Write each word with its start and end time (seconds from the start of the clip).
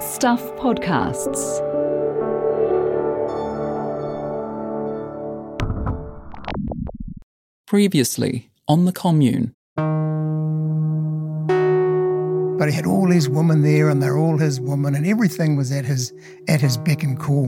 Stuff 0.00 0.42
Podcasts. 0.56 1.60
Previously 7.66 8.50
on 8.68 8.84
the 8.84 8.92
commune. 8.92 9.54
But 12.58 12.68
he 12.68 12.74
had 12.74 12.84
all 12.84 13.10
his 13.10 13.28
women 13.28 13.62
there, 13.62 13.88
and 13.88 14.02
they're 14.02 14.18
all 14.18 14.36
his 14.36 14.60
women, 14.60 14.94
and 14.94 15.06
everything 15.06 15.56
was 15.56 15.72
at 15.72 15.86
his 15.86 16.12
at 16.48 16.60
his 16.60 16.76
beck 16.76 17.02
and 17.02 17.18
call. 17.18 17.46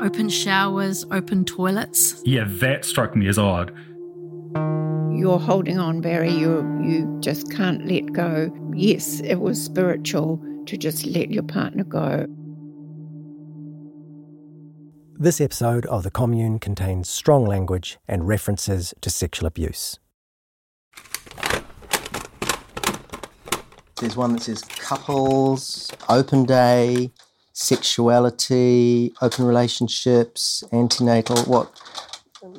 Open 0.00 0.28
showers, 0.28 1.04
open 1.10 1.44
toilets. 1.44 2.22
Yeah, 2.24 2.44
that 2.46 2.84
struck 2.84 3.16
me 3.16 3.26
as 3.26 3.38
odd. 3.38 3.72
You're 5.16 5.38
holding 5.38 5.78
on, 5.78 6.02
Barri. 6.02 6.30
You 6.30 6.60
you 6.84 7.16
just 7.20 7.50
can't 7.50 7.86
let 7.86 8.12
go. 8.12 8.52
Yes, 8.74 9.20
it 9.20 9.36
was 9.36 9.60
spiritual 9.62 10.38
to 10.66 10.76
just 10.76 11.06
let 11.06 11.30
your 11.30 11.42
partner 11.42 11.84
go. 11.84 12.26
This 15.18 15.40
episode 15.40 15.86
of 15.86 16.02
The 16.02 16.10
Commune 16.10 16.58
contains 16.58 17.08
strong 17.08 17.46
language 17.46 17.96
and 18.06 18.28
references 18.28 18.92
to 19.00 19.08
sexual 19.08 19.46
abuse. 19.46 19.98
There's 23.98 24.16
one 24.16 24.34
that 24.34 24.42
says 24.42 24.62
couples, 24.64 25.90
open 26.10 26.44
day, 26.44 27.10
sexuality, 27.54 29.14
open 29.22 29.46
relationships, 29.46 30.62
antenatal. 30.72 31.38
What? 31.44 31.72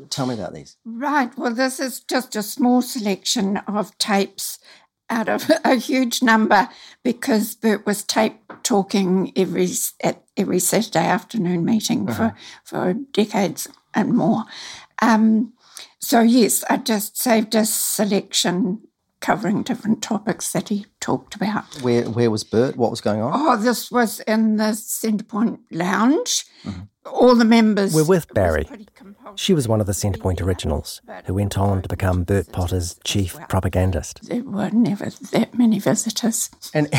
Tell 0.10 0.26
me 0.26 0.34
about 0.36 0.54
these. 0.54 0.78
Right. 0.86 1.36
Well, 1.38 1.54
this 1.54 1.80
is 1.80 2.00
just 2.02 2.36
a 2.36 2.44
small 2.44 2.82
selection 2.82 3.58
of 3.68 3.98
tapes 3.98 4.60
out 5.10 5.30
of 5.30 5.50
a 5.64 5.76
huge 5.76 6.22
number 6.22 6.70
because 7.04 7.56
Bert 7.56 7.86
was 7.86 8.04
tape 8.04 8.40
talking 8.64 9.32
every 9.36 9.70
at 10.04 10.24
every 10.36 10.60
Saturday 10.60 11.06
afternoon 11.06 11.64
meeting 11.66 12.10
Uh-huh. 12.10 12.30
for 12.30 12.36
for 12.64 12.94
decades 12.94 13.68
and 13.94 14.14
more. 14.14 14.44
Um, 15.02 15.54
so 16.00 16.22
yes, 16.22 16.64
I 16.70 16.78
just 16.78 17.18
saved 17.18 17.56
a 17.56 17.66
selection 17.66 18.82
covering 19.20 19.64
different 19.64 20.02
topics 20.02 20.52
that 20.52 20.70
he 20.70 20.86
talked 21.00 21.36
about. 21.36 21.66
Where 21.82 22.10
where 22.10 22.32
was 22.32 22.44
Bert? 22.44 22.78
What 22.78 22.92
was 22.92 23.02
going 23.02 23.22
on? 23.22 23.32
Oh, 23.34 23.58
this 23.58 23.92
was 23.92 24.20
in 24.22 24.58
the 24.58 24.74
Centrepoint 24.74 25.60
Lounge. 25.72 26.46
Mm-hmm. 26.64 26.82
All 27.06 27.36
the 27.36 27.46
members. 27.46 27.94
We're 27.94 28.04
with 28.04 28.26
it 28.26 28.32
was 28.32 28.36
Barri. 28.36 28.66
She 29.36 29.54
was 29.54 29.68
one 29.68 29.80
of 29.80 29.88
the 29.88 29.94
Centrepoint 29.94 30.42
originals 30.42 31.02
who 31.26 31.34
went 31.34 31.58
on 31.58 31.82
to 31.82 31.88
become 31.88 32.24
Bert 32.24 32.52
Potter's 32.52 33.00
chief 33.04 33.38
propagandist. 33.48 34.28
There 34.28 34.44
were 34.44 34.70
never 34.72 35.10
that 35.32 35.58
many 35.58 35.80
visitors. 35.80 36.50
And 36.74 36.90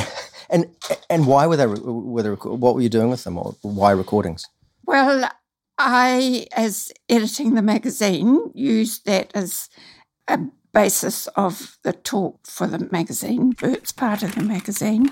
and 0.49 0.75
and 1.11 1.27
why 1.27 1.47
were 1.47 1.57
they? 1.57 1.67
Were 1.67 2.23
they? 2.23 2.31
What 2.31 2.75
were 2.75 2.81
you 2.81 2.89
doing 2.89 3.11
with 3.11 3.25
them, 3.25 3.37
or 3.37 3.55
why 3.63 3.91
recordings? 3.91 4.47
Well, 4.87 5.31
I, 5.79 6.47
as 6.53 6.91
editing 7.09 7.55
the 7.55 7.63
magazine, 7.63 8.51
used 8.55 9.05
that 9.07 9.31
as 9.35 9.69
a 10.27 10.41
basis 10.79 11.27
of 11.35 11.77
the 11.83 11.93
talk 11.93 12.39
for 12.47 12.69
the 12.69 12.89
magazine. 12.93 13.51
Bert's 13.51 13.91
part 13.91 14.23
of 14.23 14.37
the 14.37 14.43
magazine. 14.43 15.11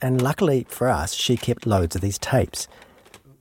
And 0.00 0.22
luckily 0.22 0.64
for 0.70 0.88
us, 0.88 1.12
she 1.12 1.36
kept 1.36 1.66
loads 1.66 1.94
of 1.94 2.00
these 2.00 2.16
tapes. 2.16 2.66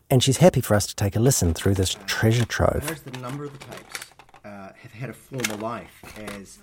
And 0.10 0.22
she's 0.22 0.38
happy 0.38 0.60
for 0.60 0.76
us 0.76 0.86
to 0.88 0.96
take 0.98 1.16
a 1.16 1.22
listen 1.22 1.54
through 1.54 1.76
this 1.76 1.96
treasure 2.08 2.44
trove. 2.44 3.06
the 3.06 3.18
number 3.20 3.46
of 3.46 3.58
the 3.58 3.66
tapes 3.66 4.12
uh, 4.44 4.74
have 4.78 4.92
had 4.92 5.10
a 5.10 5.14
former 5.14 5.56
life 5.56 6.04
as 6.36 6.60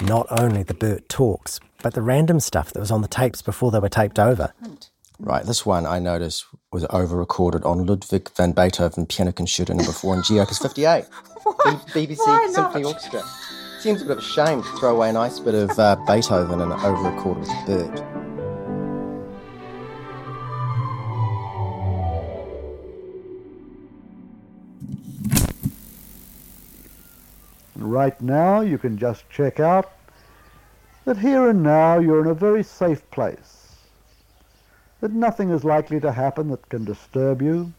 Not 0.00 0.26
only 0.28 0.64
the 0.64 0.74
Bert 0.74 1.08
talks, 1.08 1.60
but 1.80 1.94
the 1.94 2.02
random 2.02 2.40
stuff 2.40 2.72
that 2.72 2.80
was 2.80 2.90
on 2.90 3.02
the 3.02 3.06
tapes 3.06 3.42
before 3.42 3.70
they 3.70 3.78
were 3.78 3.88
taped 3.88 4.18
over. 4.18 4.52
Right, 5.20 5.46
this 5.46 5.64
one 5.64 5.86
I 5.86 6.00
noticed 6.00 6.46
was 6.72 6.84
over 6.90 7.16
recorded 7.16 7.62
on 7.62 7.86
Ludwig 7.86 8.28
van 8.36 8.50
Beethoven 8.50 9.06
Piano 9.06 9.30
Concerto 9.30 9.72
number 9.72 9.92
four 9.92 10.16
in 10.16 10.24
G 10.24 10.40
Opus 10.40 10.58
58. 10.58 11.04
B- 11.44 12.06
BBC 12.06 12.18
Why 12.18 12.46
not? 12.46 12.54
Symphony 12.54 12.84
Orchestra. 12.84 13.22
Seems 13.84 14.00
a 14.00 14.06
bit 14.06 14.12
of 14.12 14.18
a 14.24 14.26
shame 14.26 14.62
to 14.62 14.68
throw 14.78 14.96
away 14.96 15.10
a 15.10 15.12
nice 15.12 15.38
bit 15.38 15.54
of 15.54 15.78
uh, 15.78 15.96
Beethoven 16.06 16.62
and 16.62 16.72
over 16.72 17.02
record 17.02 17.36
with 17.36 17.50
Bert. 17.66 18.02
Right 27.76 28.18
now, 28.22 28.62
you 28.62 28.78
can 28.78 28.96
just 28.96 29.28
check 29.28 29.60
out 29.60 29.92
that 31.04 31.18
here 31.18 31.50
and 31.50 31.62
now 31.62 31.98
you're 31.98 32.22
in 32.22 32.28
a 32.28 32.32
very 32.34 32.62
safe 32.62 33.02
place, 33.10 33.76
that 35.02 35.12
nothing 35.12 35.50
is 35.50 35.62
likely 35.62 36.00
to 36.00 36.10
happen 36.10 36.48
that 36.48 36.66
can 36.70 36.86
disturb 36.86 37.42
you, 37.42 37.70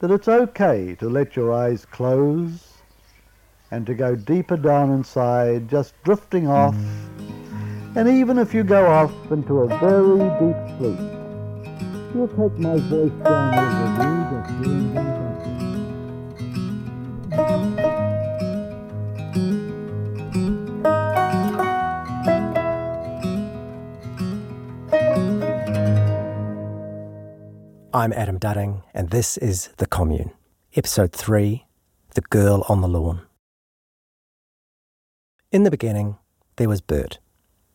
that 0.00 0.10
it's 0.10 0.26
okay 0.26 0.96
to 0.96 1.08
let 1.08 1.36
your 1.36 1.52
eyes 1.52 1.84
close 1.84 2.71
and 3.72 3.86
to 3.86 3.94
go 3.94 4.14
deeper 4.14 4.58
down 4.58 4.90
inside, 4.90 5.66
just 5.66 5.94
drifting 6.04 6.46
off, 6.46 6.76
and 7.96 8.06
even 8.06 8.36
if 8.38 8.52
you 8.52 8.62
go 8.62 8.86
off 8.86 9.10
into 9.32 9.60
a 9.60 9.66
very 9.78 10.18
deep 10.38 10.56
sleep, 10.76 11.00
you'll 12.14 12.28
take 12.28 12.58
my 12.58 12.76
voice 12.76 13.10
down 13.24 13.54
over 13.58 14.04
you, 14.12 14.42
doing 14.62 14.92
things 14.92 14.94
like 14.94 15.42
this. 15.42 15.62
I'm 27.94 28.12
Adam 28.12 28.38
Dudding, 28.38 28.82
and 28.92 29.08
this 29.08 29.38
is 29.38 29.70
The 29.78 29.86
Commune, 29.86 30.32
Episode 30.76 31.12
3 31.12 31.64
The 32.14 32.20
Girl 32.20 32.66
on 32.68 32.82
the 32.82 32.88
Lawn. 32.88 33.22
In 35.52 35.64
the 35.64 35.70
beginning, 35.70 36.16
there 36.56 36.70
was 36.70 36.80
Bert. 36.80 37.18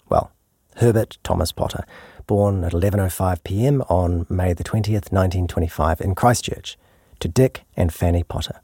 Well, 0.09 0.31
Herbert 0.77 1.19
Thomas 1.23 1.51
Potter, 1.51 1.85
born 2.25 2.63
at 2.63 2.71
11.05 2.71 3.43
pm 3.43 3.83
on 3.83 4.25
May 4.31 4.53
the 4.53 4.63
20th, 4.63 5.11
1925, 5.11 6.01
in 6.01 6.15
Christchurch, 6.15 6.75
to 7.19 7.27
Dick 7.27 7.65
and 7.75 7.93
Fanny 7.93 8.23
Potter. 8.23 8.61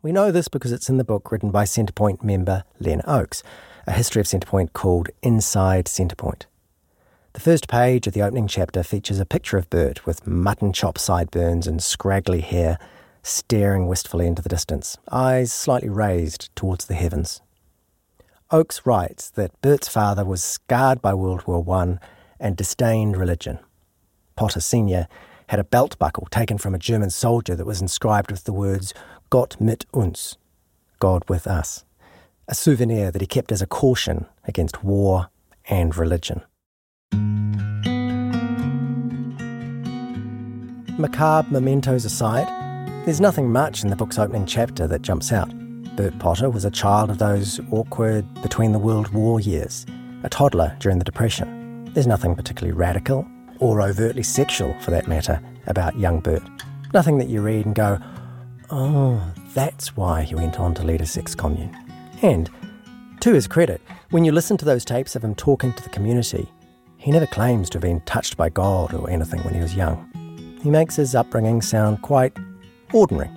We 0.00 0.12
know 0.12 0.32
this 0.32 0.48
because 0.48 0.72
it's 0.72 0.88
in 0.88 0.96
the 0.96 1.04
book 1.04 1.30
written 1.30 1.50
by 1.50 1.64
Centrepoint 1.64 2.22
member 2.22 2.64
Len 2.78 3.02
Oakes, 3.06 3.42
a 3.86 3.92
history 3.92 4.20
of 4.20 4.26
Centrepoint 4.26 4.72
called 4.72 5.10
Inside 5.22 5.84
Centrepoint. 5.84 6.44
The 7.34 7.40
first 7.40 7.68
page 7.68 8.06
of 8.06 8.14
the 8.14 8.22
opening 8.22 8.48
chapter 8.48 8.82
features 8.82 9.20
a 9.20 9.26
picture 9.26 9.58
of 9.58 9.68
Bert 9.68 10.06
with 10.06 10.26
mutton 10.26 10.72
chop 10.72 10.96
sideburns 10.96 11.66
and 11.66 11.82
scraggly 11.82 12.40
hair, 12.40 12.78
staring 13.22 13.88
wistfully 13.88 14.26
into 14.26 14.40
the 14.40 14.48
distance, 14.48 14.96
eyes 15.12 15.52
slightly 15.52 15.90
raised 15.90 16.48
towards 16.56 16.86
the 16.86 16.94
heavens. 16.94 17.42
Oakes 18.52 18.84
writes 18.84 19.30
that 19.30 19.60
Bert's 19.60 19.86
father 19.86 20.24
was 20.24 20.42
scarred 20.42 21.00
by 21.00 21.14
World 21.14 21.46
War 21.46 21.64
I 21.72 21.98
and 22.40 22.56
disdained 22.56 23.16
religion. 23.16 23.60
Potter 24.34 24.58
Sr. 24.58 25.06
had 25.48 25.60
a 25.60 25.64
belt 25.64 25.96
buckle 26.00 26.26
taken 26.32 26.58
from 26.58 26.74
a 26.74 26.78
German 26.78 27.10
soldier 27.10 27.54
that 27.54 27.66
was 27.66 27.80
inscribed 27.80 28.32
with 28.32 28.42
the 28.44 28.52
words 28.52 28.92
Gott 29.30 29.60
mit 29.60 29.86
uns, 29.94 30.36
God 30.98 31.22
with 31.28 31.46
us, 31.46 31.84
a 32.48 32.54
souvenir 32.56 33.12
that 33.12 33.20
he 33.20 33.26
kept 33.26 33.52
as 33.52 33.62
a 33.62 33.68
caution 33.68 34.26
against 34.44 34.82
war 34.82 35.28
and 35.68 35.96
religion. 35.96 36.42
Macabre 40.98 41.52
mementos 41.52 42.04
aside, 42.04 42.48
there's 43.04 43.20
nothing 43.20 43.52
much 43.52 43.84
in 43.84 43.90
the 43.90 43.96
book's 43.96 44.18
opening 44.18 44.44
chapter 44.44 44.88
that 44.88 45.02
jumps 45.02 45.30
out. 45.30 45.52
Bert 45.96 46.18
Potter 46.18 46.48
was 46.50 46.64
a 46.64 46.70
child 46.70 47.10
of 47.10 47.18
those 47.18 47.60
awkward 47.70 48.24
between 48.42 48.72
the 48.72 48.78
World 48.78 49.08
War 49.08 49.40
years, 49.40 49.86
a 50.22 50.28
toddler 50.28 50.76
during 50.80 50.98
the 50.98 51.04
Depression. 51.04 51.90
There's 51.92 52.06
nothing 52.06 52.34
particularly 52.34 52.76
radical, 52.76 53.26
or 53.58 53.82
overtly 53.82 54.22
sexual 54.22 54.74
for 54.80 54.90
that 54.90 55.08
matter, 55.08 55.40
about 55.66 55.98
young 55.98 56.20
Bert. 56.20 56.42
Nothing 56.94 57.18
that 57.18 57.28
you 57.28 57.42
read 57.42 57.66
and 57.66 57.74
go, 57.74 57.98
oh, 58.70 59.22
that's 59.54 59.96
why 59.96 60.22
he 60.22 60.34
went 60.34 60.58
on 60.58 60.74
to 60.74 60.82
lead 60.82 61.00
a 61.00 61.06
sex 61.06 61.34
commune. 61.34 61.76
And, 62.22 62.48
to 63.20 63.34
his 63.34 63.46
credit, 63.46 63.80
when 64.10 64.24
you 64.24 64.32
listen 64.32 64.56
to 64.58 64.64
those 64.64 64.84
tapes 64.84 65.16
of 65.16 65.24
him 65.24 65.34
talking 65.34 65.72
to 65.72 65.82
the 65.82 65.90
community, 65.90 66.48
he 66.96 67.10
never 67.10 67.26
claims 67.26 67.70
to 67.70 67.76
have 67.76 67.82
been 67.82 68.00
touched 68.02 68.36
by 68.36 68.48
God 68.48 68.94
or 68.94 69.08
anything 69.10 69.40
when 69.40 69.54
he 69.54 69.60
was 69.60 69.74
young. 69.74 70.06
He 70.62 70.70
makes 70.70 70.96
his 70.96 71.14
upbringing 71.14 71.62
sound 71.62 72.02
quite 72.02 72.36
ordinary. 72.92 73.30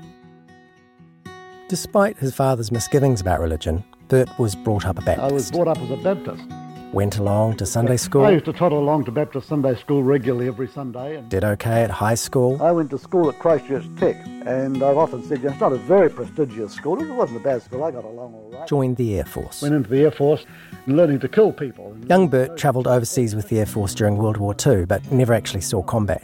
Despite 1.70 2.18
his 2.18 2.36
father's 2.36 2.72
misgivings 2.72 3.22
about 3.22 3.40
religion, 3.40 3.84
Bert 4.10 4.28
was 4.38 4.54
brought 4.54 4.86
up 4.86 5.06
a 5.08 5.22
I 5.22 5.32
was 5.32 5.50
brought 5.50 5.70
up 5.70 5.78
as 5.80 5.90
a 5.92 5.98
Baptist. 5.98 6.44
went 6.92 7.18
along 7.18 7.56
to 7.58 7.66
Sunday 7.66 7.96
school. 7.96 8.26
I 8.26 8.32
used 8.32 8.46
to 8.46 8.54
toddle 8.54 8.80
along 8.80 9.06
to 9.06 9.12
Baptist 9.12 9.48
Sunday 9.48 9.74
school 9.76 10.04
regularly 10.04 10.48
every 10.48 10.68
Sunday. 10.68 11.16
And 11.16 11.30
did 11.30 11.44
okay 11.44 11.84
at 11.84 11.90
high 11.90 12.16
school. 12.16 12.62
I 12.62 12.72
went 12.72 12.90
to 12.92 12.98
school 13.00 13.30
at 13.30 13.40
Christchurch 13.40 13.86
Tech, 13.98 14.18
and 14.46 14.84
I've 14.84 14.98
often 14.98 15.24
said 15.24 15.44
it's 15.44 15.60
not 15.60 15.72
a 15.72 15.78
very 15.78 16.10
prestigious 16.10 16.74
school. 16.74 17.02
It 17.02 17.10
wasn't 17.10 17.40
a 17.40 17.44
bad 17.44 17.64
school. 17.64 17.84
I 17.86 17.92
got 17.92 18.04
along 18.04 18.34
all 18.34 18.52
right. 18.52 18.68
Joined 18.68 18.98
the 18.98 19.18
Air 19.18 19.26
Force. 19.26 19.62
Went 19.62 19.74
into 19.74 19.90
the 19.90 20.02
Air 20.02 20.12
Force, 20.12 20.46
and 20.86 20.98
learning 20.98 21.22
to 21.22 21.30
kill 21.30 21.54
people. 21.54 21.96
Young 22.10 22.28
Bert 22.28 22.58
travelled 22.58 22.88
overseas 22.88 23.36
with 23.36 23.48
the 23.48 23.60
Air 23.60 23.66
Force 23.66 23.96
during 23.96 24.18
World 24.18 24.38
War 24.38 24.54
II, 24.68 24.86
but 24.86 25.10
never 25.12 25.34
actually 25.34 25.62
saw 25.62 25.82
combat. 25.82 26.24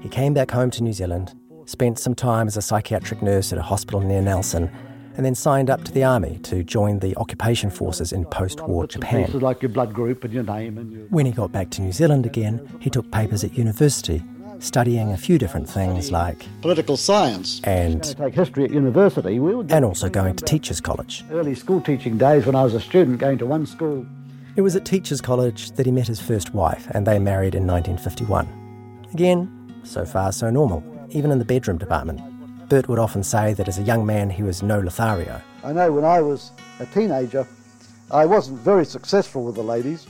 He 0.00 0.08
came 0.08 0.34
back 0.34 0.50
home 0.50 0.70
to 0.72 0.82
New 0.82 0.92
Zealand, 0.92 1.32
spent 1.72 1.98
some 1.98 2.14
time 2.14 2.46
as 2.46 2.56
a 2.56 2.62
psychiatric 2.62 3.22
nurse 3.22 3.50
at 3.52 3.58
a 3.58 3.62
hospital 3.62 4.00
near 4.00 4.20
Nelson, 4.20 4.70
and 5.16 5.24
then 5.26 5.34
signed 5.34 5.70
up 5.70 5.82
to 5.84 5.92
the 5.92 6.04
army 6.04 6.38
to 6.42 6.62
join 6.62 6.98
the 7.00 7.16
occupation 7.16 7.70
forces 7.70 8.12
in 8.12 8.24
post-war 8.26 8.86
Japan. 8.86 9.28
like 9.40 9.62
your 9.62 9.70
blood 9.70 9.92
group 9.92 10.22
and 10.22 10.32
your 10.32 10.42
name 10.44 10.78
and 10.78 10.92
your... 10.92 11.06
When 11.06 11.26
he 11.26 11.32
got 11.32 11.50
back 11.50 11.70
to 11.70 11.82
New 11.82 11.92
Zealand 11.92 12.26
again, 12.26 12.68
he 12.80 12.90
took 12.90 13.10
papers 13.10 13.42
at 13.42 13.56
university, 13.56 14.22
studying 14.58 15.12
a 15.12 15.16
few 15.16 15.38
different 15.38 15.68
things 15.68 16.12
like 16.12 16.46
political 16.60 16.96
science 16.96 17.60
and 17.64 18.16
take 18.16 18.34
history 18.34 18.64
at 18.64 18.70
university. 18.70 19.38
We 19.38 19.54
were 19.54 19.64
and 19.70 19.84
also 19.84 20.08
going 20.08 20.36
to 20.36 20.44
teachers' 20.44 20.80
college. 20.80 21.24
Early 21.30 21.54
school 21.54 21.80
teaching 21.80 22.18
days 22.18 22.44
when 22.46 22.54
I 22.54 22.64
was 22.64 22.74
a 22.74 22.80
student, 22.80 23.18
going 23.18 23.38
to 23.38 23.46
one 23.46 23.66
school. 23.66 24.06
It 24.56 24.60
was 24.60 24.76
at 24.76 24.84
teachers' 24.84 25.22
college 25.22 25.72
that 25.72 25.86
he 25.86 25.92
met 25.92 26.06
his 26.06 26.20
first 26.20 26.54
wife, 26.54 26.86
and 26.90 27.06
they 27.06 27.18
married 27.18 27.54
in 27.54 27.66
1951. 27.66 28.46
Again, 29.14 29.80
so 29.84 30.04
far 30.04 30.32
so 30.32 30.50
normal, 30.50 30.82
even 31.12 31.30
in 31.30 31.38
the 31.38 31.44
bedroom 31.44 31.78
department. 31.78 32.20
Bert 32.68 32.88
would 32.88 32.98
often 32.98 33.22
say 33.22 33.54
that 33.54 33.68
as 33.68 33.78
a 33.78 33.82
young 33.82 34.04
man 34.06 34.30
he 34.30 34.42
was 34.42 34.62
no 34.62 34.80
Lothario. 34.80 35.40
I 35.62 35.72
know 35.72 35.92
when 35.92 36.04
I 36.04 36.20
was 36.20 36.50
a 36.80 36.86
teenager, 36.86 37.46
I 38.10 38.26
wasn't 38.26 38.58
very 38.60 38.84
successful 38.84 39.44
with 39.44 39.54
the 39.54 39.62
ladies. 39.62 40.06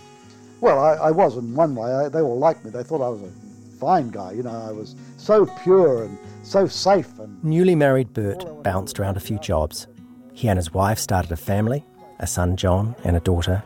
Well, 0.60 0.78
I, 0.78 1.08
I 1.08 1.10
was 1.10 1.36
in 1.36 1.54
one 1.54 1.74
way. 1.74 1.92
I, 1.92 2.08
they 2.08 2.20
all 2.20 2.38
liked 2.38 2.64
me. 2.64 2.70
They 2.70 2.84
thought 2.84 3.00
I 3.00 3.08
was 3.08 3.22
a 3.22 3.78
fine 3.78 4.10
guy. 4.10 4.32
You 4.32 4.44
know, 4.44 4.50
I 4.50 4.70
was 4.70 4.94
so 5.16 5.46
pure 5.62 6.04
and 6.04 6.16
so 6.42 6.66
safe. 6.66 7.18
And 7.18 7.42
newly 7.42 7.74
married 7.74 8.12
Bert 8.12 8.44
bounced 8.62 9.00
around 9.00 9.16
a 9.16 9.20
few 9.20 9.38
jobs. 9.38 9.88
He 10.32 10.48
and 10.48 10.56
his 10.56 10.72
wife 10.72 10.98
started 10.98 11.32
a 11.32 11.36
family, 11.36 11.84
a 12.20 12.26
son 12.26 12.56
John 12.56 12.94
and 13.04 13.16
a 13.16 13.20
daughter, 13.20 13.62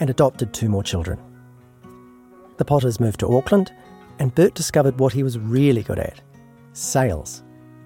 and 0.00 0.08
adopted 0.08 0.52
two 0.52 0.68
more 0.68 0.82
children. 0.82 1.18
The 2.56 2.64
Potters 2.64 2.98
moved 2.98 3.20
to 3.20 3.36
Auckland, 3.36 3.72
and 4.18 4.34
Bert 4.34 4.54
discovered 4.54 4.98
what 4.98 5.12
he 5.12 5.22
was 5.22 5.38
really 5.38 5.82
good 5.82 5.98
at: 5.98 6.20
sales. 6.78 7.42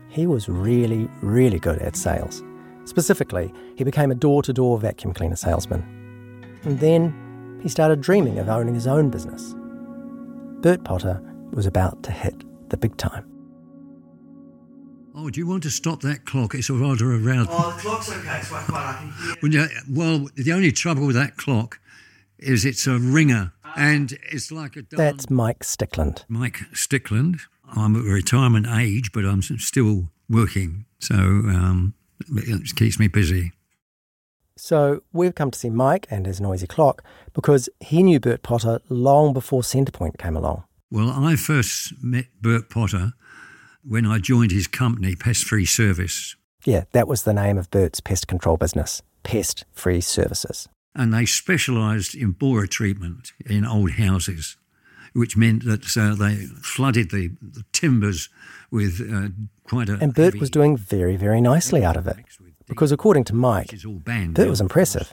He 0.09 0.27
was 0.27 0.49
really, 0.49 1.09
really 1.23 1.59
good 1.59 1.79
at 1.81 1.97
sales. 1.97 2.43
Specifically, 2.85 3.53
he 3.77 3.85
became 3.85 4.11
a 4.11 4.15
door 4.15 4.43
to 4.43 4.53
door 4.53 4.79
vacuum 4.79 5.15
cleaner 5.15 5.37
salesman. 5.37 5.83
And 6.65 6.79
then 6.79 7.61
he 7.63 7.69
started 7.69 8.01
dreaming 8.01 8.39
of 8.39 8.49
owning 8.49 8.75
his 8.75 8.87
own 8.87 9.11
business. 9.11 9.55
Bert 10.61 10.85
Potter 10.85 11.21
was 11.53 11.67
about 11.67 12.03
to 12.05 12.13
hit 12.13 12.35
the 12.69 12.77
big 12.77 12.97
time. 12.97 13.29
Oh, 15.15 15.29
do 15.29 15.41
you 15.41 15.47
want 15.47 15.63
to 15.65 15.71
stop 15.71 16.01
that 16.03 16.25
clock? 16.25 16.55
It's 16.55 16.71
rather 16.71 17.13
around. 17.13 17.49
Oh, 17.51 17.73
the 17.73 17.83
clock's 17.83 18.11
okay. 18.11 18.39
It's 18.39 18.49
quite 18.49 18.65
quiet. 18.65 18.97
I 18.97 18.99
can 18.99 19.13
hear. 19.13 19.37
Well, 19.43 19.53
yeah, 19.53 19.69
well, 19.91 20.29
the 20.37 20.53
only 20.53 20.73
trouble 20.73 21.07
with 21.07 21.17
that 21.17 21.37
clock 21.37 21.81
is 22.39 22.65
it's 22.65 22.87
a 22.87 22.99
ringer, 22.99 23.53
and 23.77 24.19
it's 24.31 24.51
like 24.51 24.77
a. 24.77 24.85
That's 24.91 25.29
Mike 25.29 25.61
Stickland. 25.61 26.25
Mike 26.29 26.61
Stickland. 26.73 27.43
I'm 27.73 27.97
at 27.97 28.05
retirement 28.05 28.67
age, 28.67 29.13
but 29.13 29.25
I'm 29.25 29.43
still 29.43 30.09
working, 30.29 30.87
so 30.99 31.15
um, 31.15 31.95
it 32.29 32.77
keeps 32.77 32.99
me 32.99 33.09
busy. 33.09 33.53
So 34.57 35.03
we've 35.13 35.35
come 35.35 35.51
to 35.51 35.59
see 35.59 35.71
Mike 35.71 36.07
and 36.11 36.27
his 36.27 36.41
noisy 36.41 36.67
clock 36.67 37.03
because 37.33 37.69
he 37.81 38.03
knew 38.03 38.21
Bert 38.21 38.43
Potter 38.43 38.81
long 38.89 39.33
before 39.33 39.63
Centrepoint 39.63 40.19
came 40.19 40.37
along. 40.37 40.65
Well, 40.91 41.11
I 41.11 41.37
first 41.37 41.95
met 42.03 42.27
Bert 42.41 42.69
Potter 42.69 43.13
when 43.83 44.07
I 44.07 44.19
joined 44.19 44.53
his 44.53 44.67
company, 44.67 45.17
Pest 45.17 45.45
Free 45.45 45.65
Service. 45.65 46.37
Yeah, 46.65 46.85
that 46.93 47.09
was 47.09 47.25
the 47.25 47.33
name 47.33 47.59
of 47.59 47.71
Bert's 47.71 48.01
pest 48.01 48.29
control 48.29 48.57
business, 48.57 49.03
Pest 49.23 49.65
Free 49.73 50.01
Services. 50.01 50.69
And 50.95 51.13
they 51.13 51.25
specialised 51.25 52.15
in 52.15 52.33
borer 52.33 52.67
treatment 52.67 53.33
in 53.47 53.65
old 53.65 53.93
houses 53.93 54.57
which 55.13 55.37
meant 55.37 55.65
that 55.65 55.97
uh, 55.97 56.15
they 56.15 56.47
flooded 56.63 57.11
the, 57.11 57.31
the 57.41 57.65
timbers 57.73 58.29
with 58.71 59.01
uh, 59.01 59.29
quite 59.65 59.89
a. 59.89 59.99
And 59.99 60.15
Bert 60.15 60.39
was 60.39 60.51
doing 60.51 60.77
very, 60.77 61.17
very 61.17 61.41
nicely 61.41 61.85
out 61.85 61.97
of 61.97 62.07
it. 62.07 62.17
Because 62.67 62.93
according 62.93 63.25
to 63.25 63.35
Mike, 63.35 63.75
banned, 64.05 64.35
Bert 64.35 64.49
was 64.49 64.61
impressive, 64.61 65.13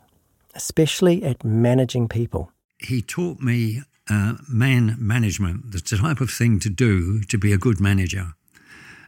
especially 0.56 1.24
at 1.24 1.44
managing 1.44 2.08
people. 2.08 2.52
He 2.78 3.02
taught 3.02 3.40
me 3.42 3.82
uh, 4.10 4.36
man 4.48 4.96
management, 4.98 5.72
the 5.72 5.82
type 5.82 6.22
of 6.22 6.30
thing 6.30 6.60
to 6.60 6.70
do 6.70 7.22
to 7.24 7.38
be 7.38 7.52
a 7.52 7.58
good 7.58 7.80
manager. 7.80 8.34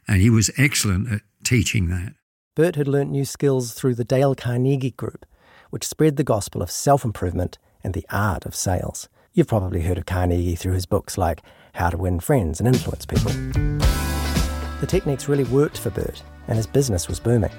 And 0.08 0.22
he 0.22 0.30
was 0.30 0.52
excellent 0.58 1.12
at 1.12 1.22
teaching 1.44 1.90
that. 1.90 2.14
Bert 2.56 2.76
had 2.76 2.88
learnt 2.88 3.12
new 3.12 3.24
skills 3.24 3.74
through 3.74 3.96
the 3.96 4.04
Dale 4.04 4.36
Carnegie 4.36 4.92
Group, 4.92 5.26
which 5.70 5.88
spread 5.88 6.18
the 6.18 6.24
gospel 6.24 6.62
of 6.62 6.70
self 6.70 7.06
improvement 7.06 7.58
and 7.84 7.94
the 7.94 8.06
art 8.10 8.46
of 8.46 8.56
sales. 8.56 9.08
You've 9.34 9.48
probably 9.48 9.82
heard 9.82 9.98
of 9.98 10.06
Carnegie 10.06 10.56
through 10.56 10.74
his 10.74 10.86
books 10.86 11.18
like 11.18 11.42
How 11.74 11.90
to 11.90 11.96
Win 11.96 12.20
Friends 12.20 12.60
and 12.60 12.68
Influence 12.68 13.06
People. 13.06 13.32
The 14.82 14.86
techniques 14.86 15.30
really 15.30 15.46
worked 15.46 15.78
for 15.78 15.90
Bert, 15.90 16.22
and 16.50 16.58
his 16.58 16.68
business 16.68 17.08
was 17.08 17.18
booming. 17.18 17.52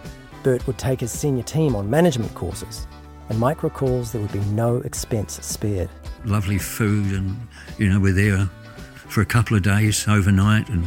Bert 0.42 0.66
would 0.66 0.76
take 0.76 1.00
his 1.00 1.10
senior 1.10 1.44
team 1.44 1.74
on 1.74 1.88
management 1.88 2.34
courses, 2.34 2.86
and 3.30 3.38
Mike 3.38 3.62
recalls 3.62 4.12
there 4.12 4.20
would 4.20 4.32
be 4.32 4.40
no 4.50 4.82
expense 4.82 5.42
spared. 5.42 5.88
Lovely 6.26 6.58
food, 6.58 7.10
and 7.10 7.48
you 7.78 7.88
know, 7.88 7.98
we're 7.98 8.12
there 8.12 8.50
for 8.94 9.22
a 9.22 9.26
couple 9.26 9.56
of 9.56 9.62
days 9.62 10.06
overnight, 10.06 10.68
and 10.68 10.84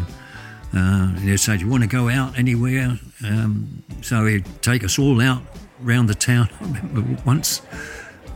uh, 0.71 1.11
they'd 1.15 1.37
say, 1.37 1.57
Do 1.57 1.65
you 1.65 1.71
want 1.71 1.81
to 1.81 1.89
go 1.89 2.09
out 2.09 2.37
anywhere? 2.37 2.99
Um, 3.25 3.83
so 4.03 4.27
he'd 4.27 4.45
take 4.61 4.83
us 4.83 4.99
all 4.99 5.19
out 5.19 5.41
round 5.79 6.09
the 6.09 6.13
town. 6.13 6.47
I 6.61 6.65
remember 6.65 7.23
once 7.25 7.63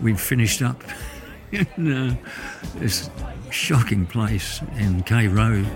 we'd 0.01 0.19
finished 0.19 0.63
up 0.63 0.81
in 1.77 1.91
uh, 1.91 2.15
this 2.75 3.09
shocking 3.49 4.05
place 4.05 4.61
in 4.77 5.03
K 5.03 5.27
Road. 5.27 5.67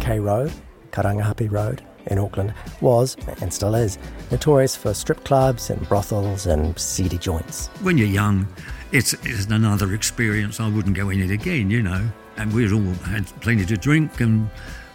K 0.00 0.20
Road, 0.20 0.52
Karangahape 0.90 1.50
Road 1.50 1.82
in 2.06 2.18
Auckland, 2.18 2.54
was, 2.80 3.16
and 3.40 3.52
still 3.52 3.74
is, 3.74 3.98
notorious 4.30 4.76
for 4.76 4.94
strip 4.94 5.24
clubs 5.24 5.70
and 5.70 5.86
brothels 5.88 6.46
and 6.46 6.78
seedy 6.78 7.18
joints. 7.18 7.68
When 7.82 7.98
you're 7.98 8.08
young, 8.08 8.46
it's, 8.92 9.14
it's 9.24 9.46
another 9.46 9.94
experience. 9.94 10.60
I 10.60 10.68
wouldn't 10.68 10.96
go 10.96 11.10
in 11.10 11.20
it 11.20 11.30
again, 11.30 11.70
you 11.70 11.82
know. 11.82 12.08
And 12.36 12.52
we'd 12.52 12.72
all 12.72 12.94
had 13.04 13.26
plenty 13.40 13.66
to 13.66 13.76
drink 13.76 14.20
and 14.20 14.48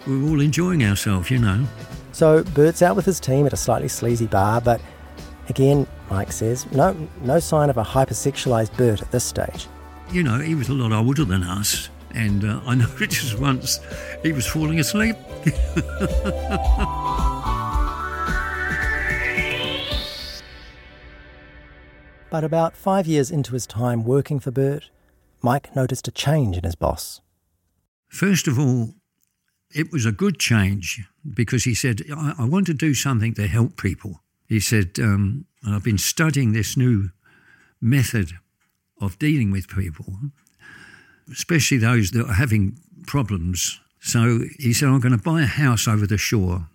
we 0.08 0.18
were 0.22 0.30
all 0.30 0.42
enjoying 0.42 0.84
ourselves, 0.84 1.30
you 1.30 1.40
know. 1.40 1.66
So 2.12 2.44
Bert's 2.44 2.82
out 2.82 2.96
with 2.96 3.06
his 3.06 3.20
team 3.20 3.46
at 3.46 3.54
a 3.54 3.58
slightly 3.58 3.88
sleazy 3.88 4.28
bar, 4.28 4.62
but 4.62 4.80
again, 5.50 5.88
Mike 6.10 6.32
says, 6.32 6.72
no, 6.72 6.96
no 7.22 7.40
sign 7.40 7.70
of 7.70 7.78
a 7.78 7.84
hypersexualized 7.84 8.76
Bert 8.78 9.02
at 9.02 9.12
this 9.12 9.24
stage. 9.24 9.68
You 10.12 10.24
know, 10.24 10.40
he 10.40 10.56
was 10.56 10.70
a 10.70 10.74
lot 10.74 10.92
older 10.92 11.26
than 11.26 11.44
us, 11.44 11.90
and 12.12 12.44
uh, 12.44 12.62
I 12.66 12.76
noticed 13.00 13.40
once 13.40 13.80
he 14.22 14.32
was 14.32 14.46
falling 14.46 14.80
asleep. 14.80 15.16
but 22.30 22.44
about 22.44 22.76
five 22.76 23.08
years 23.08 23.32
into 23.32 23.54
his 23.54 23.66
time 23.66 24.04
working 24.04 24.40
for 24.40 24.52
Bert, 24.52 24.90
Mike 25.42 25.76
noticed 25.76 26.08
a 26.08 26.12
change 26.12 26.58
in 26.58 26.64
his 26.64 26.76
boss. 26.76 27.22
First 28.08 28.48
of 28.48 28.58
all, 28.58 28.94
it 29.74 29.92
was 29.92 30.06
a 30.06 30.12
good 30.12 30.40
change 30.40 31.04
because 31.34 31.64
he 31.64 31.74
said, 31.74 32.02
I, 32.16 32.36
I 32.40 32.46
want 32.46 32.68
to 32.68 32.74
do 32.74 32.94
something 32.94 33.34
to 33.34 33.48
help 33.48 33.76
people. 33.76 34.23
He 34.54 34.60
said, 34.60 35.00
um, 35.00 35.46
I've 35.66 35.84
been 35.84 35.98
studying 35.98 36.54
this 36.54 36.78
new 36.78 37.10
method 37.82 38.34
of 39.02 39.18
dealing 39.18 39.50
with 39.50 39.68
people, 39.68 40.06
especially 41.32 41.80
those 41.80 42.12
that 42.12 42.30
are 42.30 42.34
having 42.34 42.78
problems. 43.08 43.80
So 44.00 44.42
he 44.60 44.72
said, 44.72 44.90
I'm 44.90 45.00
going 45.00 45.18
to 45.18 45.24
buy 45.24 45.42
a 45.42 45.48
house 45.48 45.88
over 45.88 46.06
the 46.06 46.20
shore 46.20 46.68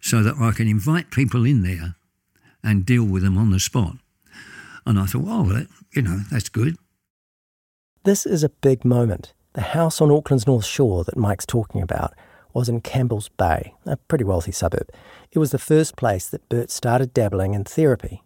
so 0.00 0.24
that 0.24 0.38
I 0.40 0.50
can 0.50 0.66
invite 0.66 1.12
people 1.12 1.46
in 1.46 1.62
there 1.62 1.94
and 2.64 2.84
deal 2.84 3.04
with 3.04 3.22
them 3.22 3.38
on 3.38 3.52
the 3.52 3.60
spot. 3.60 3.94
And 4.84 4.98
I 4.98 5.06
thought, 5.06 5.24
oh, 5.24 5.44
that, 5.52 5.68
you 5.94 6.02
know, 6.02 6.22
that's 6.32 6.48
good. 6.48 6.78
This 8.02 8.26
is 8.26 8.42
a 8.42 8.48
big 8.48 8.84
moment. 8.84 9.34
The 9.52 9.60
house 9.60 10.00
on 10.00 10.10
Auckland's 10.10 10.48
North 10.48 10.64
Shore 10.64 11.04
that 11.04 11.16
Mike's 11.16 11.46
talking 11.46 11.80
about 11.80 12.12
was 12.52 12.68
in 12.68 12.80
Campbell's 12.80 13.28
Bay, 13.28 13.74
a 13.86 13.96
pretty 13.96 14.24
wealthy 14.24 14.52
suburb. 14.52 14.88
It 15.32 15.38
was 15.38 15.50
the 15.50 15.58
first 15.58 15.96
place 15.96 16.28
that 16.28 16.48
Bert 16.48 16.70
started 16.70 17.14
dabbling 17.14 17.54
in 17.54 17.64
therapy. 17.64 18.22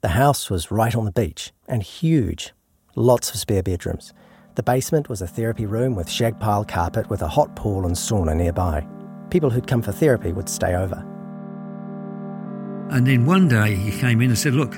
The 0.00 0.08
house 0.08 0.48
was 0.48 0.70
right 0.70 0.94
on 0.94 1.04
the 1.04 1.12
beach 1.12 1.52
and 1.68 1.82
huge, 1.82 2.52
lots 2.96 3.30
of 3.30 3.36
spare 3.36 3.62
bedrooms. 3.62 4.12
The 4.56 4.62
basement 4.62 5.08
was 5.08 5.22
a 5.22 5.26
therapy 5.26 5.66
room 5.66 5.94
with 5.94 6.10
shag 6.10 6.40
pile 6.40 6.64
carpet 6.64 7.08
with 7.08 7.22
a 7.22 7.28
hot 7.28 7.54
pool 7.54 7.86
and 7.86 7.94
sauna 7.94 8.36
nearby. 8.36 8.86
People 9.30 9.50
who'd 9.50 9.66
come 9.66 9.82
for 9.82 9.92
therapy 9.92 10.32
would 10.32 10.48
stay 10.48 10.74
over. 10.74 11.06
And 12.90 13.06
then 13.06 13.24
one 13.24 13.46
day 13.46 13.76
he 13.76 13.96
came 13.98 14.20
in 14.20 14.30
and 14.30 14.38
said, 14.38 14.54
Look, 14.54 14.74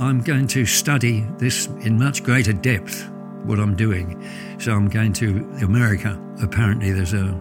I'm 0.00 0.20
going 0.20 0.46
to 0.48 0.66
study 0.66 1.26
this 1.38 1.66
in 1.80 1.98
much 1.98 2.22
greater 2.22 2.52
depth, 2.52 3.10
what 3.44 3.58
I'm 3.58 3.74
doing. 3.74 4.22
So 4.58 4.72
I'm 4.72 4.88
going 4.88 5.14
to 5.14 5.48
America. 5.62 6.20
Apparently, 6.42 6.92
there's 6.92 7.14
a, 7.14 7.40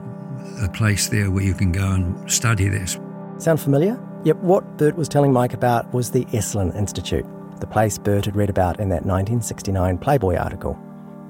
a 0.62 0.70
place 0.70 1.08
there 1.08 1.32
where 1.32 1.44
you 1.44 1.54
can 1.54 1.72
go 1.72 1.92
and 1.92 2.32
study 2.32 2.68
this. 2.68 3.00
Sound 3.38 3.60
familiar? 3.62 4.00
Yep, 4.24 4.38
what 4.38 4.78
Bert 4.78 4.98
was 4.98 5.08
telling 5.08 5.32
Mike 5.32 5.54
about 5.54 5.94
was 5.94 6.12
the 6.12 6.26
Esalen 6.26 6.76
Institute, 6.76 7.26
the 7.60 7.68
place 7.68 7.98
Bert 7.98 8.26
had 8.26 8.36
read 8.36 8.50
about 8.50 8.80
in 8.80 8.90
that 8.90 9.06
1969 9.06 9.98
Playboy 9.98 10.36
article. 10.36 10.78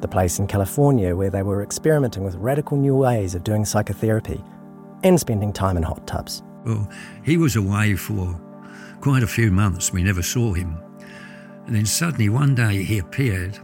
The 0.01 0.07
place 0.07 0.39
in 0.39 0.47
California 0.47 1.15
where 1.15 1.29
they 1.29 1.43
were 1.43 1.63
experimenting 1.63 2.23
with 2.23 2.35
radical 2.35 2.77
new 2.77 2.95
ways 2.95 3.35
of 3.35 3.43
doing 3.43 3.65
psychotherapy 3.65 4.43
and 5.03 5.19
spending 5.19 5.51
time 5.53 5.77
in 5.77 5.83
hot 5.83 6.05
tubs. 6.07 6.43
Well, 6.65 6.89
he 7.23 7.37
was 7.37 7.55
away 7.55 7.95
for 7.95 8.39
quite 9.01 9.23
a 9.23 9.27
few 9.27 9.51
months. 9.51 9.91
We 9.91 10.03
never 10.03 10.21
saw 10.21 10.53
him. 10.53 10.77
And 11.65 11.75
then 11.75 11.85
suddenly 11.85 12.29
one 12.29 12.55
day 12.55 12.83
he 12.83 12.99
appeared, 12.99 13.59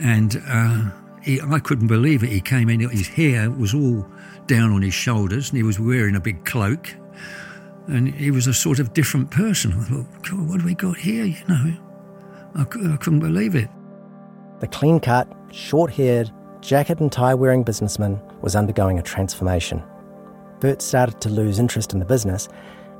and 0.00 0.42
uh, 0.48 0.90
he, 1.22 1.40
I 1.40 1.58
couldn't 1.58 1.86
believe 1.86 2.22
it. 2.22 2.30
He 2.30 2.40
came 2.40 2.68
in, 2.68 2.80
his 2.80 3.08
hair 3.08 3.50
was 3.50 3.74
all 3.74 4.06
down 4.46 4.72
on 4.72 4.82
his 4.82 4.94
shoulders, 4.94 5.50
and 5.50 5.56
he 5.56 5.62
was 5.62 5.78
wearing 5.78 6.16
a 6.16 6.20
big 6.20 6.44
cloak. 6.44 6.94
And 7.86 8.12
he 8.12 8.30
was 8.30 8.46
a 8.46 8.54
sort 8.54 8.80
of 8.80 8.92
different 8.92 9.30
person. 9.30 9.72
I 9.72 9.84
thought, 9.84 10.28
God, 10.28 10.48
what 10.48 10.60
have 10.60 10.64
we 10.64 10.74
got 10.74 10.96
here? 10.96 11.24
You 11.24 11.46
know, 11.48 11.76
I, 12.56 12.62
I 12.62 12.96
couldn't 12.96 13.20
believe 13.20 13.54
it. 13.54 13.68
The 14.60 14.66
clean 14.66 14.98
cut, 14.98 15.28
short 15.52 15.92
haired, 15.92 16.32
jacket 16.60 16.98
and 16.98 17.12
tie 17.12 17.34
wearing 17.34 17.62
businessman 17.62 18.20
was 18.40 18.56
undergoing 18.56 18.98
a 18.98 19.02
transformation. 19.02 19.82
Bert 20.58 20.82
started 20.82 21.20
to 21.20 21.28
lose 21.28 21.58
interest 21.58 21.92
in 21.92 22.00
the 22.00 22.04
business, 22.04 22.48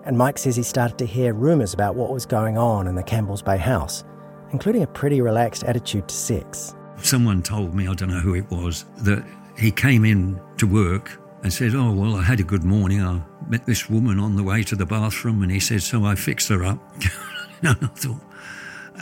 and 0.05 0.17
Mike 0.17 0.39
says 0.39 0.55
he 0.55 0.63
started 0.63 0.99
to 0.99 1.07
hear 1.07 1.35
rumours 1.35 1.75
about 1.75 1.97
what 1.97 2.13
was 2.13 2.27
going 2.27 2.57
on 2.57 2.87
in 2.87 2.95
the 2.95 3.03
Campbell's 3.03 3.43
Bay 3.43 3.57
house, 3.57 4.05
including 4.53 4.83
a 4.83 4.87
pretty 4.87 5.21
relaxed 5.21 5.65
attitude 5.65 6.07
to 6.09 6.15
sex. 6.15 6.77
Someone 6.99 7.43
told 7.43 7.75
me, 7.75 7.89
I 7.89 7.95
don't 7.95 8.11
know 8.11 8.21
who 8.21 8.35
it 8.35 8.49
was, 8.51 8.85
that 8.99 9.25
he 9.59 9.71
came 9.71 10.05
in 10.05 10.41
to 10.59 10.67
work 10.67 11.19
and 11.47 11.53
said, 11.53 11.77
Oh, 11.77 11.93
well, 11.93 12.17
I 12.17 12.25
had 12.25 12.41
a 12.41 12.43
good 12.43 12.65
morning. 12.65 13.01
I 13.01 13.23
met 13.49 13.67
this 13.67 13.89
woman 13.89 14.19
on 14.19 14.35
the 14.35 14.43
way 14.43 14.65
to 14.65 14.75
the 14.75 14.85
bathroom, 14.85 15.45
and 15.45 15.53
he 15.53 15.61
said, 15.61 15.81
So 15.81 16.05
I 16.05 16.17
fixed 16.17 16.49
her 16.49 16.65
up. 16.65 16.81
and 17.63 17.69
I 17.69 17.87
thought, 17.87 18.21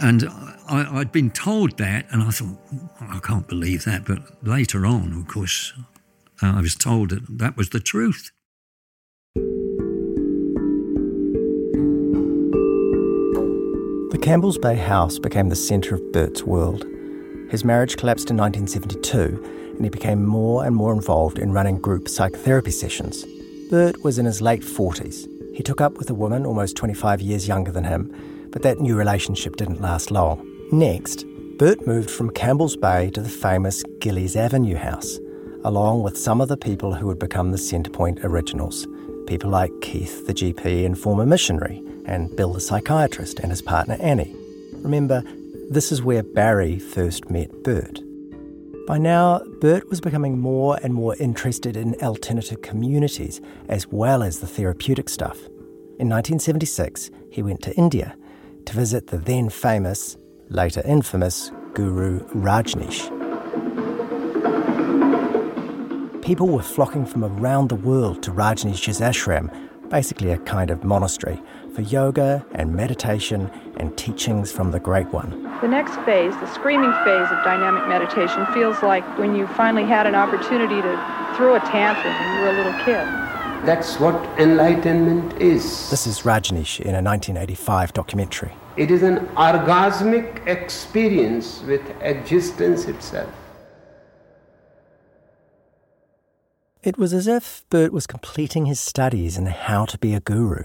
and 0.02 0.24
I, 0.68 0.98
I'd 0.98 1.10
been 1.10 1.30
told 1.30 1.78
that, 1.78 2.04
and 2.10 2.22
I 2.22 2.28
thought, 2.28 2.58
I 3.00 3.18
can't 3.20 3.48
believe 3.48 3.86
that. 3.86 4.04
But 4.04 4.46
later 4.46 4.84
on, 4.84 5.14
of 5.14 5.26
course, 5.26 5.72
uh, 6.42 6.52
I 6.56 6.60
was 6.60 6.74
told 6.74 7.08
that 7.10 7.38
that 7.38 7.56
was 7.56 7.70
the 7.70 7.80
truth. 7.80 8.30
The 14.12 14.20
Campbell's 14.20 14.58
Bay 14.58 14.76
house 14.76 15.18
became 15.18 15.48
the 15.48 15.56
centre 15.56 15.94
of 15.94 16.12
Bert's 16.12 16.42
world. 16.42 16.84
His 17.50 17.64
marriage 17.64 17.96
collapsed 17.96 18.28
in 18.28 18.36
1972, 18.36 19.63
and 19.76 19.84
he 19.84 19.90
became 19.90 20.24
more 20.24 20.64
and 20.64 20.74
more 20.74 20.92
involved 20.92 21.38
in 21.38 21.52
running 21.52 21.78
group 21.78 22.08
psychotherapy 22.08 22.70
sessions. 22.70 23.24
Bert 23.70 24.02
was 24.04 24.18
in 24.18 24.26
his 24.26 24.40
late 24.40 24.62
40s. 24.62 25.28
He 25.54 25.62
took 25.62 25.80
up 25.80 25.98
with 25.98 26.10
a 26.10 26.14
woman 26.14 26.46
almost 26.46 26.76
25 26.76 27.20
years 27.20 27.48
younger 27.48 27.72
than 27.72 27.84
him, 27.84 28.48
but 28.50 28.62
that 28.62 28.80
new 28.80 28.96
relationship 28.96 29.56
didn't 29.56 29.80
last 29.80 30.10
long. 30.10 30.46
Next, 30.72 31.24
Bert 31.58 31.86
moved 31.86 32.10
from 32.10 32.30
Campbell's 32.30 32.76
Bay 32.76 33.10
to 33.10 33.20
the 33.20 33.28
famous 33.28 33.84
Gillies 34.00 34.36
Avenue 34.36 34.76
house, 34.76 35.18
along 35.64 36.02
with 36.02 36.18
some 36.18 36.40
of 36.40 36.48
the 36.48 36.56
people 36.56 36.94
who 36.94 37.06
would 37.06 37.18
become 37.18 37.52
the 37.52 37.58
Centrepoint 37.58 38.24
originals. 38.24 38.86
People 39.26 39.50
like 39.50 39.70
Keith, 39.80 40.26
the 40.26 40.34
GP 40.34 40.84
and 40.84 40.98
former 40.98 41.24
missionary, 41.24 41.82
and 42.04 42.34
Bill, 42.36 42.52
the 42.52 42.60
psychiatrist, 42.60 43.38
and 43.38 43.50
his 43.50 43.62
partner 43.62 43.96
Annie. 44.00 44.34
Remember, 44.82 45.22
this 45.70 45.90
is 45.90 46.02
where 46.02 46.22
Barri 46.22 46.78
first 46.78 47.30
met 47.30 47.62
Bert. 47.62 48.00
By 48.86 48.98
now, 48.98 49.40
Bert 49.62 49.88
was 49.88 50.02
becoming 50.02 50.38
more 50.38 50.78
and 50.82 50.92
more 50.92 51.16
interested 51.16 51.74
in 51.74 51.94
alternative 52.02 52.60
communities 52.60 53.40
as 53.70 53.86
well 53.86 54.22
as 54.22 54.40
the 54.40 54.46
therapeutic 54.46 55.08
stuff. 55.08 55.38
In 55.98 56.10
1976, 56.10 57.10
he 57.30 57.42
went 57.42 57.62
to 57.62 57.74
India 57.76 58.14
to 58.66 58.74
visit 58.74 59.06
the 59.06 59.16
then 59.16 59.48
famous, 59.48 60.18
later 60.50 60.82
infamous, 60.84 61.50
Guru 61.72 62.20
Rajneesh. 62.34 63.10
People 66.22 66.48
were 66.48 66.62
flocking 66.62 67.06
from 67.06 67.24
around 67.24 67.70
the 67.70 67.76
world 67.76 68.22
to 68.24 68.32
Rajneesh's 68.32 69.00
ashram, 69.00 69.50
basically 69.88 70.30
a 70.30 70.38
kind 70.40 70.70
of 70.70 70.84
monastery, 70.84 71.40
for 71.74 71.82
yoga 71.82 72.44
and 72.52 72.72
meditation 72.72 73.50
and 73.78 73.96
teachings 73.98 74.52
from 74.52 74.70
the 74.70 74.78
Great 74.78 75.08
One. 75.08 75.42
The 75.60 75.68
next 75.68 75.96
phase, 76.04 76.32
the 76.36 76.46
screaming 76.52 76.92
phase 77.04 77.28
of 77.30 77.42
dynamic 77.42 77.88
meditation, 77.88 78.46
feels 78.54 78.82
like 78.82 79.04
when 79.18 79.34
you 79.34 79.46
finally 79.48 79.84
had 79.84 80.06
an 80.06 80.14
opportunity 80.14 80.80
to 80.80 81.34
throw 81.36 81.56
a 81.56 81.60
tantrum 81.60 82.14
when 82.14 82.36
you 82.36 82.40
were 82.42 82.50
a 82.50 82.56
little 82.56 82.84
kid. 82.84 83.06
That's 83.66 83.98
what 83.98 84.14
enlightenment 84.38 85.40
is. 85.40 85.90
This 85.90 86.06
is 86.06 86.20
Rajneesh 86.20 86.80
in 86.80 86.94
a 86.94 87.02
1985 87.02 87.92
documentary. 87.92 88.52
It 88.76 88.90
is 88.90 89.02
an 89.02 89.26
orgasmic 89.36 90.46
experience 90.46 91.62
with 91.62 91.80
existence 92.02 92.86
itself. 92.86 93.32
It 96.82 96.98
was 96.98 97.14
as 97.14 97.26
if 97.26 97.64
Bert 97.70 97.92
was 97.92 98.06
completing 98.06 98.66
his 98.66 98.78
studies 98.78 99.38
in 99.38 99.46
how 99.46 99.86
to 99.86 99.96
be 99.96 100.12
a 100.12 100.20
guru. 100.20 100.64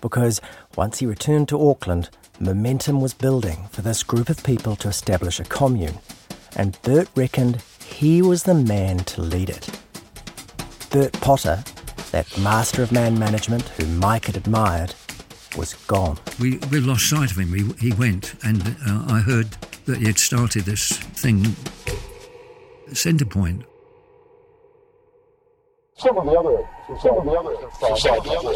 Because 0.00 0.40
once 0.76 0.98
he 0.98 1.06
returned 1.06 1.48
to 1.48 1.68
Auckland, 1.68 2.10
momentum 2.38 3.00
was 3.00 3.14
building 3.14 3.68
for 3.70 3.82
this 3.82 4.02
group 4.02 4.28
of 4.28 4.42
people 4.42 4.76
to 4.76 4.88
establish 4.88 5.40
a 5.40 5.44
commune, 5.44 5.98
and 6.56 6.80
Bert 6.82 7.08
reckoned 7.14 7.62
he 7.84 8.22
was 8.22 8.44
the 8.44 8.54
man 8.54 8.98
to 8.98 9.20
lead 9.20 9.50
it. 9.50 9.68
Bert 10.90 11.12
Potter, 11.20 11.62
that 12.12 12.38
master 12.38 12.82
of 12.82 12.92
man 12.92 13.18
management 13.18 13.62
who 13.70 13.86
Mike 13.86 14.26
had 14.26 14.36
admired, 14.36 14.94
was 15.56 15.74
gone. 15.86 16.18
We, 16.38 16.58
we 16.70 16.80
lost 16.80 17.08
sight 17.08 17.30
of 17.30 17.38
him. 17.38 17.50
We, 17.50 17.72
he 17.78 17.92
went, 17.92 18.34
and 18.44 18.76
uh, 18.86 19.04
I 19.08 19.20
heard 19.20 19.50
that 19.86 19.98
he 19.98 20.06
had 20.06 20.18
started 20.18 20.64
this 20.64 20.96
thing, 20.96 21.42
Centrepoint. 22.90 23.64
Some 26.00 26.16
of 26.16 26.24
the 26.24 26.32
other, 26.32 26.66
some 26.98 27.18
of 27.18 27.24
the 27.26 27.32
other, 27.32 27.54
some 27.98 28.18
of 28.18 28.24
the 28.24 28.32
other, 28.32 28.54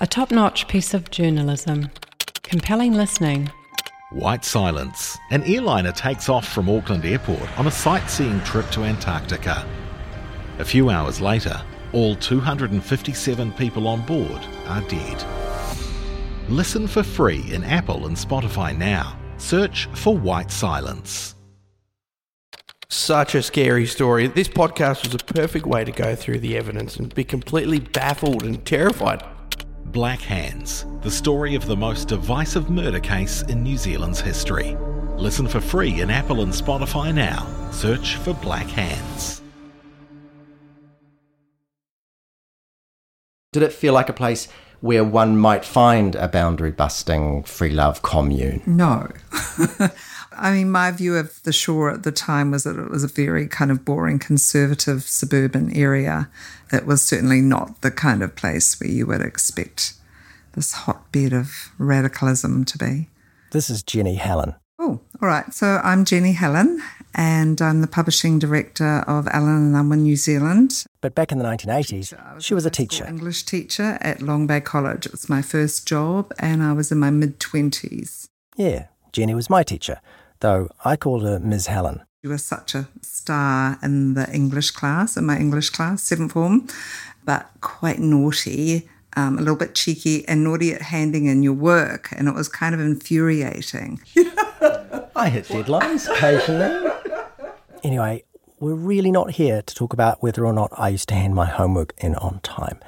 A 0.00 0.06
top 0.06 0.30
notch 0.30 0.68
piece 0.68 0.92
of 0.92 1.10
journalism, 1.10 1.88
compelling 2.42 2.92
listening. 2.92 3.50
White 4.10 4.44
Silence. 4.44 5.16
An 5.30 5.42
airliner 5.44 5.92
takes 5.92 6.28
off 6.28 6.46
from 6.46 6.68
Auckland 6.68 7.06
Airport 7.06 7.58
on 7.58 7.66
a 7.66 7.70
sightseeing 7.70 8.42
trip 8.42 8.68
to 8.72 8.82
Antarctica. 8.82 9.66
A 10.58 10.66
few 10.66 10.90
hours 10.90 11.22
later, 11.22 11.62
all 11.94 12.14
257 12.14 13.52
people 13.52 13.88
on 13.88 14.02
board 14.02 14.46
are 14.66 14.82
dead. 14.82 15.24
Listen 16.50 16.86
for 16.86 17.02
free 17.02 17.42
in 17.54 17.64
Apple 17.64 18.06
and 18.06 18.16
Spotify 18.16 18.76
now. 18.76 19.16
Search 19.42 19.86
for 19.86 20.16
White 20.16 20.50
Silence. 20.50 21.34
Such 22.88 23.34
a 23.34 23.42
scary 23.42 23.86
story. 23.86 24.28
This 24.28 24.48
podcast 24.48 25.04
was 25.04 25.14
a 25.14 25.18
perfect 25.18 25.66
way 25.66 25.84
to 25.84 25.90
go 25.90 26.14
through 26.14 26.38
the 26.38 26.56
evidence 26.56 26.96
and 26.96 27.12
be 27.14 27.24
completely 27.24 27.80
baffled 27.80 28.44
and 28.44 28.64
terrified. 28.64 29.22
Black 29.86 30.20
Hands, 30.20 30.86
the 31.02 31.10
story 31.10 31.54
of 31.54 31.66
the 31.66 31.76
most 31.76 32.08
divisive 32.08 32.70
murder 32.70 33.00
case 33.00 33.42
in 33.42 33.62
New 33.62 33.76
Zealand's 33.76 34.20
history. 34.20 34.76
Listen 35.16 35.48
for 35.48 35.60
free 35.60 36.00
in 36.00 36.08
Apple 36.08 36.40
and 36.40 36.52
Spotify 36.52 37.12
now. 37.12 37.46
Search 37.72 38.14
for 38.16 38.32
Black 38.34 38.68
Hands. 38.68 39.42
Did 43.52 43.64
it 43.64 43.72
feel 43.72 43.92
like 43.92 44.08
a 44.08 44.14
place 44.14 44.48
where 44.82 45.04
one 45.04 45.38
might 45.38 45.64
find 45.64 46.16
a 46.16 46.28
boundary 46.28 46.72
busting 46.72 47.44
free 47.44 47.70
love 47.70 48.02
commune? 48.02 48.60
No. 48.66 49.08
I 50.36 50.52
mean, 50.52 50.70
my 50.70 50.90
view 50.90 51.16
of 51.16 51.40
the 51.44 51.52
shore 51.52 51.90
at 51.90 52.02
the 52.02 52.10
time 52.10 52.50
was 52.50 52.64
that 52.64 52.78
it 52.78 52.90
was 52.90 53.04
a 53.04 53.08
very 53.08 53.46
kind 53.46 53.70
of 53.70 53.84
boring, 53.84 54.18
conservative 54.18 55.04
suburban 55.04 55.74
area. 55.74 56.28
It 56.72 56.84
was 56.84 57.00
certainly 57.00 57.40
not 57.40 57.80
the 57.82 57.92
kind 57.92 58.22
of 58.22 58.34
place 58.34 58.78
where 58.80 58.90
you 58.90 59.06
would 59.06 59.20
expect 59.20 59.94
this 60.54 60.72
hotbed 60.72 61.32
of 61.32 61.70
radicalism 61.78 62.64
to 62.64 62.78
be. 62.78 63.08
This 63.52 63.70
is 63.70 63.84
Jenny 63.84 64.16
Hellen. 64.16 64.56
Oh, 64.80 65.00
all 65.20 65.28
right. 65.28 65.54
So 65.54 65.80
I'm 65.84 66.04
Jenny 66.04 66.32
Hellen, 66.32 66.82
and 67.14 67.60
I'm 67.60 67.80
the 67.80 67.86
publishing 67.86 68.38
director 68.38 69.04
of 69.06 69.28
Allen 69.28 69.66
and 69.66 69.76
Unwin 69.76 70.02
New 70.02 70.16
Zealand. 70.16 70.84
But 71.00 71.14
back 71.14 71.32
in 71.32 71.38
the 71.38 71.44
1980s, 71.44 72.42
she 72.42 72.54
was 72.54 72.66
a 72.66 72.70
teacher. 72.70 73.06
English 73.06 73.44
teacher 73.44 73.98
at 74.00 74.22
Long 74.22 74.46
Bay 74.46 74.60
College. 74.60 75.06
It 75.06 75.12
was 75.12 75.28
my 75.28 75.42
first 75.42 75.86
job, 75.86 76.32
and 76.38 76.62
I 76.62 76.72
was 76.72 76.92
in 76.92 76.98
my 76.98 77.10
mid 77.10 77.38
20s. 77.38 78.26
Yeah, 78.56 78.86
Jenny 79.12 79.34
was 79.34 79.50
my 79.50 79.62
teacher, 79.62 80.00
though 80.40 80.68
I 80.84 80.96
called 80.96 81.22
her 81.22 81.38
Ms. 81.38 81.66
Hellen. 81.66 82.02
You 82.22 82.30
were 82.30 82.38
such 82.38 82.74
a 82.74 82.88
star 83.00 83.78
in 83.82 84.14
the 84.14 84.32
English 84.32 84.70
class, 84.70 85.16
in 85.16 85.26
my 85.26 85.38
English 85.38 85.70
class, 85.70 86.02
seventh 86.04 86.32
form, 86.32 86.68
but 87.24 87.50
quite 87.60 87.98
naughty, 87.98 88.88
um, 89.16 89.38
a 89.38 89.40
little 89.40 89.56
bit 89.56 89.74
cheeky, 89.74 90.26
and 90.28 90.44
naughty 90.44 90.72
at 90.72 90.82
handing 90.82 91.26
in 91.26 91.42
your 91.42 91.52
work. 91.52 92.10
And 92.16 92.28
it 92.28 92.34
was 92.34 92.48
kind 92.48 92.76
of 92.76 92.80
infuriating. 92.80 94.00
I 95.16 95.28
hit 95.30 95.46
deadlines 95.46 96.08
occasionally. 96.08 96.91
Anyway, 97.82 98.22
we're 98.60 98.74
really 98.74 99.10
not 99.10 99.32
here 99.32 99.60
to 99.60 99.74
talk 99.74 99.92
about 99.92 100.22
whether 100.22 100.46
or 100.46 100.52
not 100.52 100.70
I 100.78 100.90
used 100.90 101.08
to 101.08 101.16
hand 101.16 101.34
my 101.34 101.46
homework 101.46 101.92
in 101.98 102.14
on 102.14 102.38
time. 102.40 102.78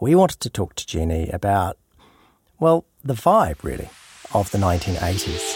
We 0.00 0.16
wanted 0.16 0.40
to 0.40 0.50
talk 0.50 0.74
to 0.74 0.86
Jenny 0.86 1.30
about, 1.30 1.78
well, 2.58 2.86
the 3.04 3.14
vibe, 3.14 3.62
really, 3.62 3.88
of 4.34 4.50
the 4.50 4.58
1980s. 4.58 5.54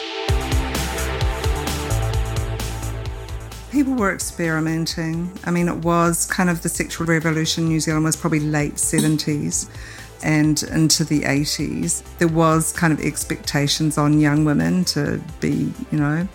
People 3.73 3.95
were 3.95 4.15
experimenting. 4.15 5.37
I 5.45 5.51
mean, 5.51 5.67
it 5.67 5.79
was 5.79 6.27
kind 6.27 6.49
of 6.49 6.63
the 6.63 6.69
sexual 6.69 7.09
revolution. 7.09 7.67
New 7.67 7.81
Zealand 7.81 8.05
was 8.05 8.15
probably 8.15 8.39
late 8.39 8.75
70s 8.75 9.69
and 10.23 10.63
into 10.63 11.03
the 11.03 11.23
80s. 11.23 12.05
There 12.19 12.29
was 12.29 12.73
kind 12.73 12.93
of 12.93 13.01
expectations 13.01 13.99
on 13.99 14.21
young 14.21 14.45
women 14.45 14.85
to 14.87 15.21
be, 15.41 15.73
you 15.91 15.99
know, 15.99 16.29